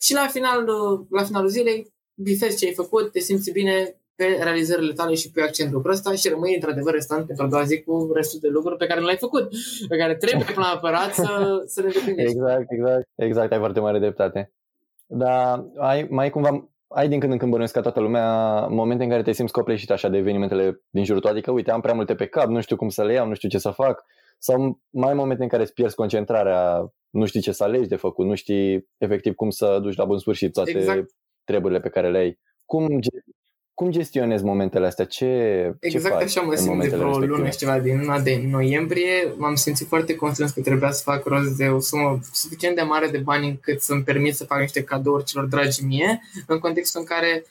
[0.01, 0.65] Și la, final,
[1.11, 1.93] la finalul zilei,
[2.23, 6.14] bifezi ce ai făcut, te simți bine pe realizările tale și pe accent lucrul ăsta
[6.14, 9.07] și rămâi într-adevăr restant pentru a doua zi cu restul de lucruri pe care nu
[9.07, 9.49] le-ai făcut,
[9.89, 12.37] pe care trebuie plan apărat să, să le îndeplinești.
[12.37, 14.53] Exact, exact, exact, ai foarte mare dreptate.
[15.07, 19.11] Dar ai, mai cumva, ai din când în când bănuiesc ca toată lumea momente în
[19.11, 22.14] care te simți copleșit așa de evenimentele din jurul tău, adică uite, am prea multe
[22.14, 24.05] pe cap, nu știu cum să le iau, nu știu ce să fac,
[24.39, 27.97] sau mai ai momente în care îți pierzi concentrarea, nu știi ce să alegi de
[27.97, 31.11] făcut, nu știi efectiv cum să duci la bun sfârșit toate Exact.
[31.49, 32.39] Treburile pe care le ai.
[32.65, 33.25] Cum, ge-
[33.75, 35.05] cum gestionezi momentele astea?
[35.05, 35.27] Ce,
[35.81, 37.37] ce Exact faci așa mă în simt de momentele vreo respective?
[37.37, 39.35] lună și ceva din luna de noiembrie.
[39.37, 43.09] M-am simțit foarte constrâns că trebuia să fac rost de o sumă suficient de mare
[43.09, 47.07] de bani încât să-mi permit să fac niște cadouri celor dragi mie, în contextul în
[47.07, 47.45] care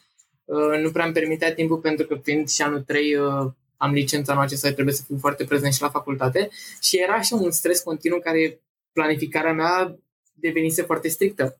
[0.46, 4.32] uh, nu prea îmi permitea timpul pentru că fiind și anul 3 uh, am licența
[4.32, 6.50] anul acesta, trebuie să fiu foarte prezent și la facultate
[6.82, 8.62] și era așa un stres continuu care
[8.94, 9.98] planificarea mea
[10.34, 11.60] devenise foarte strictă.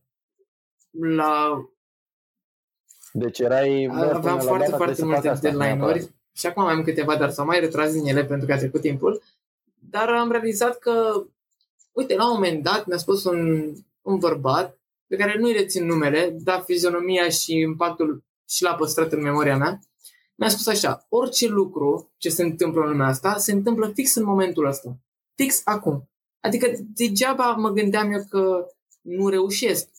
[0.92, 1.62] La
[3.20, 3.88] Deci erai...
[3.88, 6.12] bă, până aveam la foarte, data foarte trebuie să multe fac asta, deadline-uri neapărat.
[6.34, 8.82] și acum mai am câteva, dar s-au mai retras din ele pentru că a trecut
[8.82, 9.22] timpul.
[9.90, 11.24] Dar am realizat că,
[11.92, 16.36] uite, la un moment dat mi-a spus un, un bărbat pe care nu-i rețin numele,
[16.44, 19.80] dar fizionomia și impactul și l-a păstrat în memoria mea,
[20.36, 24.24] mi-a spus așa, orice lucru ce se întâmplă în lumea asta, se întâmplă fix în
[24.24, 24.98] momentul ăsta.
[25.36, 26.10] Fix acum.
[26.40, 28.68] Adică degeaba mă gândeam eu că
[29.02, 29.90] nu reușesc.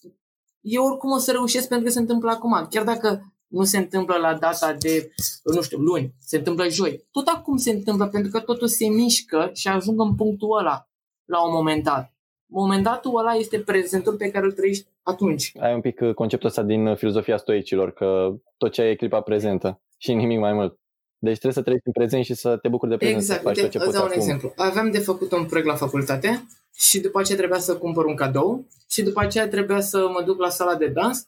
[0.60, 2.66] Eu oricum o să reușesc pentru că se întâmplă acum.
[2.70, 5.10] Chiar dacă nu se întâmplă la data de,
[5.42, 7.06] nu știu, luni, se întâmplă joi.
[7.10, 10.88] Tot acum se întâmplă pentru că totul se mișcă și ajung în punctul ăla
[11.24, 12.12] la un moment dat.
[12.50, 15.52] Momentul ăla este prezentul pe care îl trăiești atunci.
[15.60, 18.94] ai un pic uh, conceptul ăsta din uh, filozofia stoicilor, că tot ce ai e
[18.94, 20.78] clipa prezentă și nimic mai mult.
[21.18, 23.40] Deci trebuie să trăiești în prezent și să te bucuri de prezent, Exact.
[23.40, 24.22] să faci Uite, tot ce îți poți dau un acum.
[24.22, 24.52] exemplu.
[24.56, 26.46] Aveam de făcut un proiect la facultate
[26.78, 30.38] și după aceea trebuia să cumpăr un cadou și după aceea trebuia să mă duc
[30.40, 31.26] la sala de dans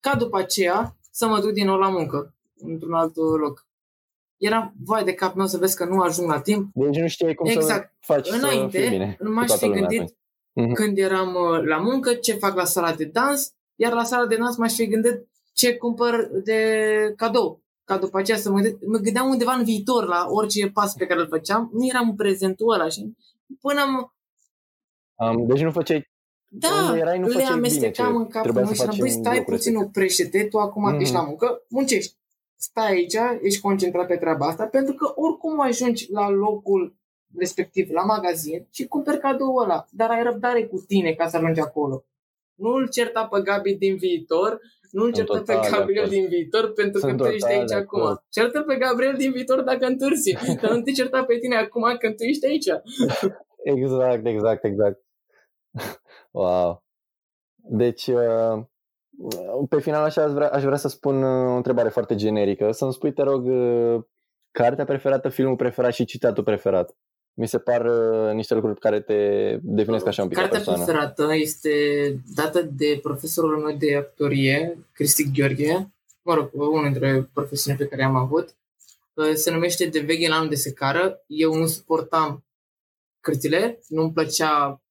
[0.00, 3.66] ca după aceea să mă duc din nou la muncă într-un alt loc.
[4.36, 6.70] Era vai de cap meu să vezi că nu ajung la timp.
[6.74, 7.92] Deci nu știai cum Exact.
[8.00, 10.16] să faci să Înainte, fii bine nu cu m-aș toată fi lumea gândit atunci.
[10.52, 10.72] Mhm.
[10.74, 14.36] când eram uh, la muncă ce fac la sala de dans, iar la sala de
[14.36, 16.58] dans m-aș fi gândit ce cumpăr de
[17.16, 17.62] cadou.
[17.84, 21.06] Ca după aceea să mă, gândesc- mă gândeam undeva în viitor la orice pas pe
[21.06, 23.12] care îl făceam, nu eram în prezentul ăla și
[23.60, 24.13] până am,
[25.16, 26.12] Um, deci nu făceai
[26.56, 28.80] da, Unde erai, nu le făceai amestecam bine ce în capul trebuia meu să și
[28.80, 29.88] am faci băi, în stai locul puțin, respectiv.
[29.96, 31.00] oprește-te, tu acum Mhm.
[31.00, 32.14] ești la muncă, muncești.
[32.56, 36.96] Stai aici, ești concentrat pe treaba asta, pentru că oricum ajungi la locul
[37.36, 41.60] respectiv, la magazin și cumperi cadoul ăla, dar ai răbdare cu tine ca să ajungi
[41.60, 42.04] acolo.
[42.54, 44.60] Nu-l certa pe Gabi din viitor,
[44.90, 46.16] nu-l Sunt certa pe total de Gabriel acord.
[46.18, 48.00] din viitor pentru Sunt că tu ești total aici de acum.
[48.00, 48.22] acord.
[48.30, 52.16] Certă pe Gabriel din viitor dacă întârzi, dar nu te certa pe tine acum când
[52.16, 52.66] tu ești aici.
[53.64, 55.03] Exact, exact, exact.
[56.30, 56.84] Wow.
[57.54, 58.64] Deci, uh,
[59.68, 62.72] pe final așa aș vrea, aș vrea să spun uh, o întrebare foarte generică.
[62.72, 64.02] Să-mi spui, te rog, uh,
[64.50, 66.96] cartea preferată, filmul preferat și citatul preferat.
[67.36, 69.18] Mi se par uh, niște lucruri care te
[69.62, 70.84] definesc așa un pic ca Cartea persoană.
[70.84, 71.70] preferată este
[72.34, 78.04] dată de profesorul meu de actorie, Cristi Gheorghe, mă rog, unul dintre profesiunile pe care
[78.08, 78.56] am avut.
[79.14, 81.24] Uh, Se numește De veghe la anul de secară.
[81.26, 82.44] Eu nu suportam
[83.20, 84.83] cărțile, nu-mi plăcea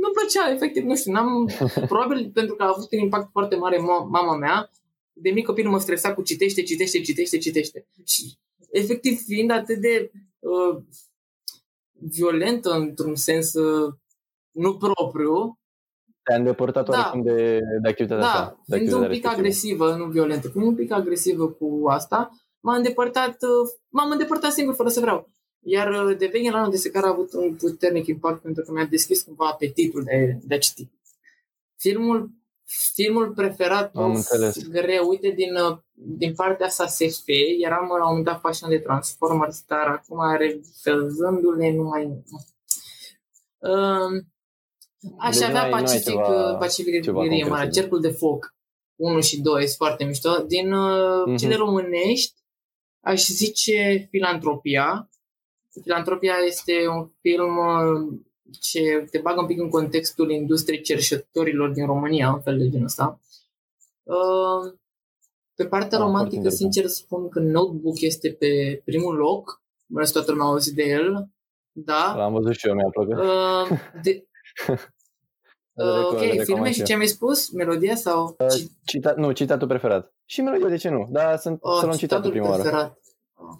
[0.00, 1.50] nu-mi plăcea, efectiv, nu știu, n-am,
[1.92, 4.70] probabil pentru că a avut un impact foarte mare ma- mama mea,
[5.12, 7.86] de mic copil mă stresa cu citește, citește, citește, citește.
[8.04, 8.38] Și
[8.70, 10.82] efectiv, fiind atât de uh,
[11.92, 13.94] violentă într-un sens uh,
[14.50, 15.58] nu propriu,
[16.22, 16.96] Te-a îndepărtat Da.
[16.96, 18.60] oarecum de, de activitatea da, ta.
[18.66, 19.84] De fiind un activitatea pic respectivă.
[19.84, 22.30] agresivă, nu violentă, fiind un pic agresivă cu asta,
[22.60, 25.30] m-a îndepărtat, uh, m-am îndepărtat singur fără să vreau.
[25.60, 28.72] Iar uh, de veche la anul de secară a avut un puternic impact pentru că
[28.72, 30.88] mi-a deschis cumva apetitul de, de a citi.
[31.76, 32.30] Filmul,
[32.94, 34.68] filmul preferat, Am uf, înțeles.
[34.68, 37.24] greu, uite, din, uh, din partea asta SF,
[37.64, 42.04] eram la un moment dat fascinat de Transformers, dar acum refezându-le nu mai...
[43.58, 44.22] Uh,
[45.18, 47.64] aș Deci avea nu ai- nu ai Pacific, ceva- uh, Pacific ceva Rim, concret să
[47.64, 47.74] zici.
[47.74, 48.54] Cercul de Foc
[48.96, 50.42] 1 și 2 sunt foarte mișto.
[50.46, 51.36] Din uh, Mhm.
[51.36, 52.34] cele românești,
[53.00, 55.08] aș zice Filantropia.
[55.82, 58.18] Filantropia este un film uh,
[58.60, 62.84] ce te bagă un pic în contextul industriei cerșetorilor din România, un fel de genul
[62.86, 63.20] ăsta.
[64.02, 64.72] Uh,
[65.54, 66.72] Pe partea Ah, foarte romantică, interesant.
[66.72, 69.62] sincer spun că Notebook este pe primul loc.
[69.86, 71.28] Mă rog, toată lumea a auzit de el.
[71.72, 72.14] Da.
[72.16, 73.16] L-am văzut și eu, mi-a plăcut.
[73.16, 74.26] Uh, de,
[75.80, 76.86] Îl uh, recom- îl ok, recomand filme și și eu.
[76.86, 77.50] ce mi-ai spus?
[77.50, 78.36] Melodia sau?
[78.56, 80.14] Ci- Cita, nu, citatul preferat.
[80.24, 81.08] Și melodia, de ce nu?
[81.10, 82.62] Dar sunt, Oh, să luăm citatul citatul prima oară.
[82.62, 82.98] preferat.
[83.34, 83.54] Oh,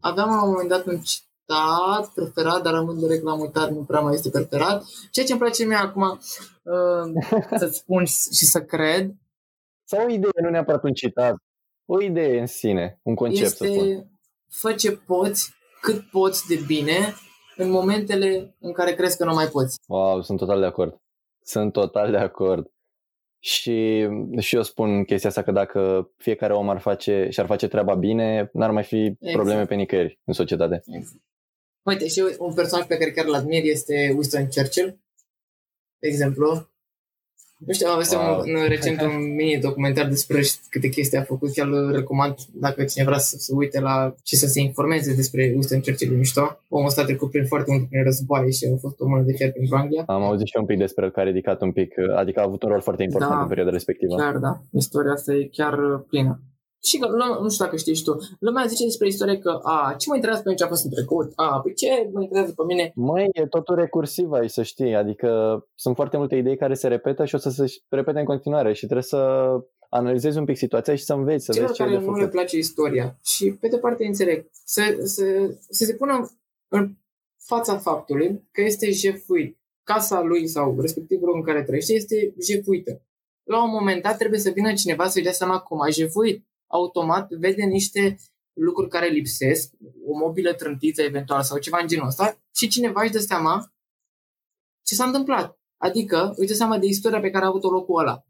[0.00, 4.00] aveam la un moment dat un citat preferat, dar rămân direct l-am uitat, nu prea
[4.00, 4.84] mai este preferat.
[5.10, 7.22] Ceea ce îmi place mie acum uh,
[7.60, 9.14] să-ți spun și să cred
[9.84, 11.36] Sau o idee, nu neapărat un citat.
[11.86, 13.68] O idee în sine, un concept, să spun.
[13.68, 14.10] este
[14.48, 17.14] fă ce poți, cât poți de bine
[17.56, 19.78] în momentele în care crezi că nu mai poți.
[19.86, 20.96] Wow, sunt total de acord.
[21.42, 22.70] Sunt total de acord.
[23.46, 27.68] Și, și eu spun chestia asta că dacă fiecare om ar face și ar face
[27.68, 29.32] treaba bine, n-ar mai fi Exact.
[29.32, 30.82] probleme pe nicăieri în societate.
[31.82, 35.00] Uite, și eu, un personaj pe care chiar îl admir este Winston Churchill,
[35.98, 36.70] de exemplu.
[37.56, 38.40] Nu știu, am văzut Wow.
[38.46, 40.40] un, un, recent un mini-documentar despre
[40.70, 44.36] câte chestii a făcut, chiar îl recomand dacă cineva vrea să se uite la și
[44.36, 46.58] să se informeze despre Winston Churchill, e mișto.
[46.68, 49.32] Omul ăsta a trecut prin foarte mult prin războaie și a fost o mână de
[49.32, 50.02] fier pentru Anglia.
[50.06, 52.42] Am auzit și eu un pic despre el că a ridicat un pic, adică a
[52.42, 53.40] avut un rol foarte important Da.
[53.42, 54.14] în perioada respectivă.
[54.16, 54.60] Chiar, da.
[54.70, 56.40] Istoria asta e chiar uh, plină.
[56.88, 59.94] Și că, lumea- nu știu dacă știi și tu, lumea zice despre istorie că, a,
[59.98, 61.32] ce mă interesează pe mine ce a fost în trecut?
[61.34, 62.92] A, păi ce mă interesează pe mine?
[62.94, 65.28] Măi, e totul recursiv aici, să știi, adică
[65.74, 68.84] sunt foarte multe idei care se repetă și o să se repete în continuare și
[68.84, 69.20] trebuie să
[69.88, 72.12] analizezi un pic situația și să înveți, să celor vezi ce e care de nu
[72.12, 72.32] le făcut.
[72.34, 75.24] place istoria și pe de parte înțeleg să, să,
[75.68, 76.30] să se pună
[76.68, 76.94] în
[77.44, 79.58] fața faptului că este jefuit.
[79.82, 83.00] Casa lui sau respectiv locul în care trăiește este jefuită.
[83.42, 86.46] La un moment dat trebuie să vină cineva să-și dea seama cum a jefuit.
[86.66, 88.16] Automat vede niște
[88.52, 89.72] lucruri care lipsesc,
[90.06, 93.72] o mobilă trântiță eventual sau ceva în genul ăsta și cineva își dă seama
[94.82, 95.58] ce s-a întâmplat.
[95.76, 98.22] Adică își dă seama de istoria pe care a avut-o locul ăla.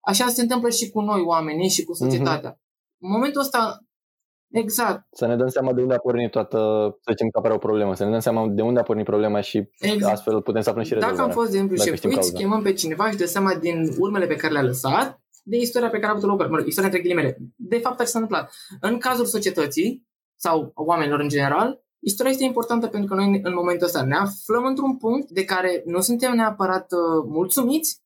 [0.00, 2.60] Așa se întâmplă și cu noi oamenii și cu societatea.
[2.98, 3.78] În momentul ăsta,
[4.52, 6.58] exact, Să ne dăm seama de unde a pornit toată,
[7.00, 9.40] să zicem că apare o problemă, să ne dăm seama de unde a pornit problema
[9.40, 10.12] și exact.
[10.12, 11.34] astfel putem să aflăm și Dacă rezolvarea.
[11.34, 12.38] am fost, de exemplu, Dacă șefuit, știm cauza.
[12.38, 15.98] chemăm pe cineva și dă seama din urmele pe care le-a lăsat, de istoria pe
[15.98, 17.38] care a avut-o loc, mă rog, istoria între ghilimele.
[17.56, 18.52] De fapt, ce s-a întâmplat.
[18.80, 23.54] În cazul societății sau a oamenilor în general, istoria este importantă pentru că noi în
[23.54, 28.02] momentul ăsta ne aflăm într-un punct de care nu suntem neapărat uh, mulțumiți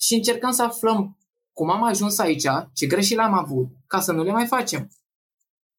[0.00, 1.18] și încercăm să aflăm
[1.52, 4.90] cum am ajuns aici, ce greșeli am avut, ca să nu le mai facem.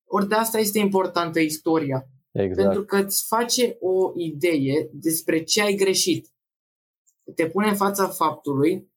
[0.05, 2.07] Ori de asta este importantă istoria.
[2.31, 2.61] Exact.
[2.61, 6.27] Pentru că îți face o idee despre ce ai greșit.
[7.35, 8.91] Te pune în fața faptului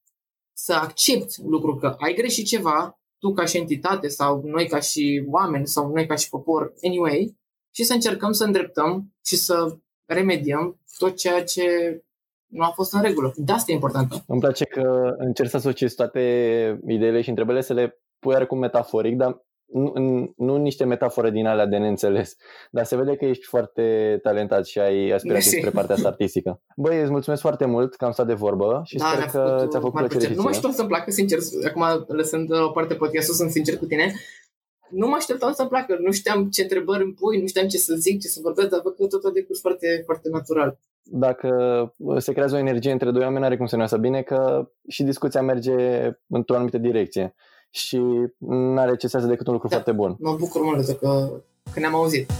[0.53, 5.25] să accepti lucrul că ai greșit ceva, tu ca și entitate sau noi ca și
[5.31, 7.37] oameni sau noi ca și popor, anyway,
[7.75, 11.65] și să încercăm să îndreptăm și să remediem tot ceea ce
[12.47, 13.33] nu a fost în regulă.
[13.37, 14.25] De asta e important.
[14.27, 16.21] Îmi place că încerci să asociezi toate
[16.87, 21.47] ideile și întrebările să le pui oarecum metaforic, dar nu, în- nu niște metafore din
[21.47, 22.37] alea de neînțeles.
[22.71, 25.57] Dar se vede că ești foarte talentat și ai aspirații Mersi.
[25.59, 26.61] spre partea asta artistică.
[26.77, 29.79] Băi, îți mulțumesc foarte mult că am stat de vorbă și sper mi-a că ți-a
[29.81, 30.57] făcut mare plăcere și Nu mă ție.
[30.57, 31.85] așteptam să-mi placă, sincer, acum
[32.17, 34.13] lăsând la o parte podcastul, sunt sincer cu tine.
[34.91, 37.95] Nu mă așteptam să-mi placă, nu știam ce întrebări îmi pui, nu știam ce să
[37.95, 40.79] zic, ce să vorbesc, dar văd că tot a decurs foarte, foarte natural.
[41.05, 41.49] Dacă
[42.19, 45.03] se creează o energie între doi oameni, are cum să nu iasă bine, că și
[45.03, 45.75] discuția merge
[46.27, 47.35] într-o anumită direcție.
[47.75, 47.97] Și
[48.39, 49.75] nu are ce să iasă decât un lucru Da.
[49.75, 50.17] foarte bun.
[50.19, 51.31] Mă bucur mult că,
[51.73, 52.31] că ne-am auzit.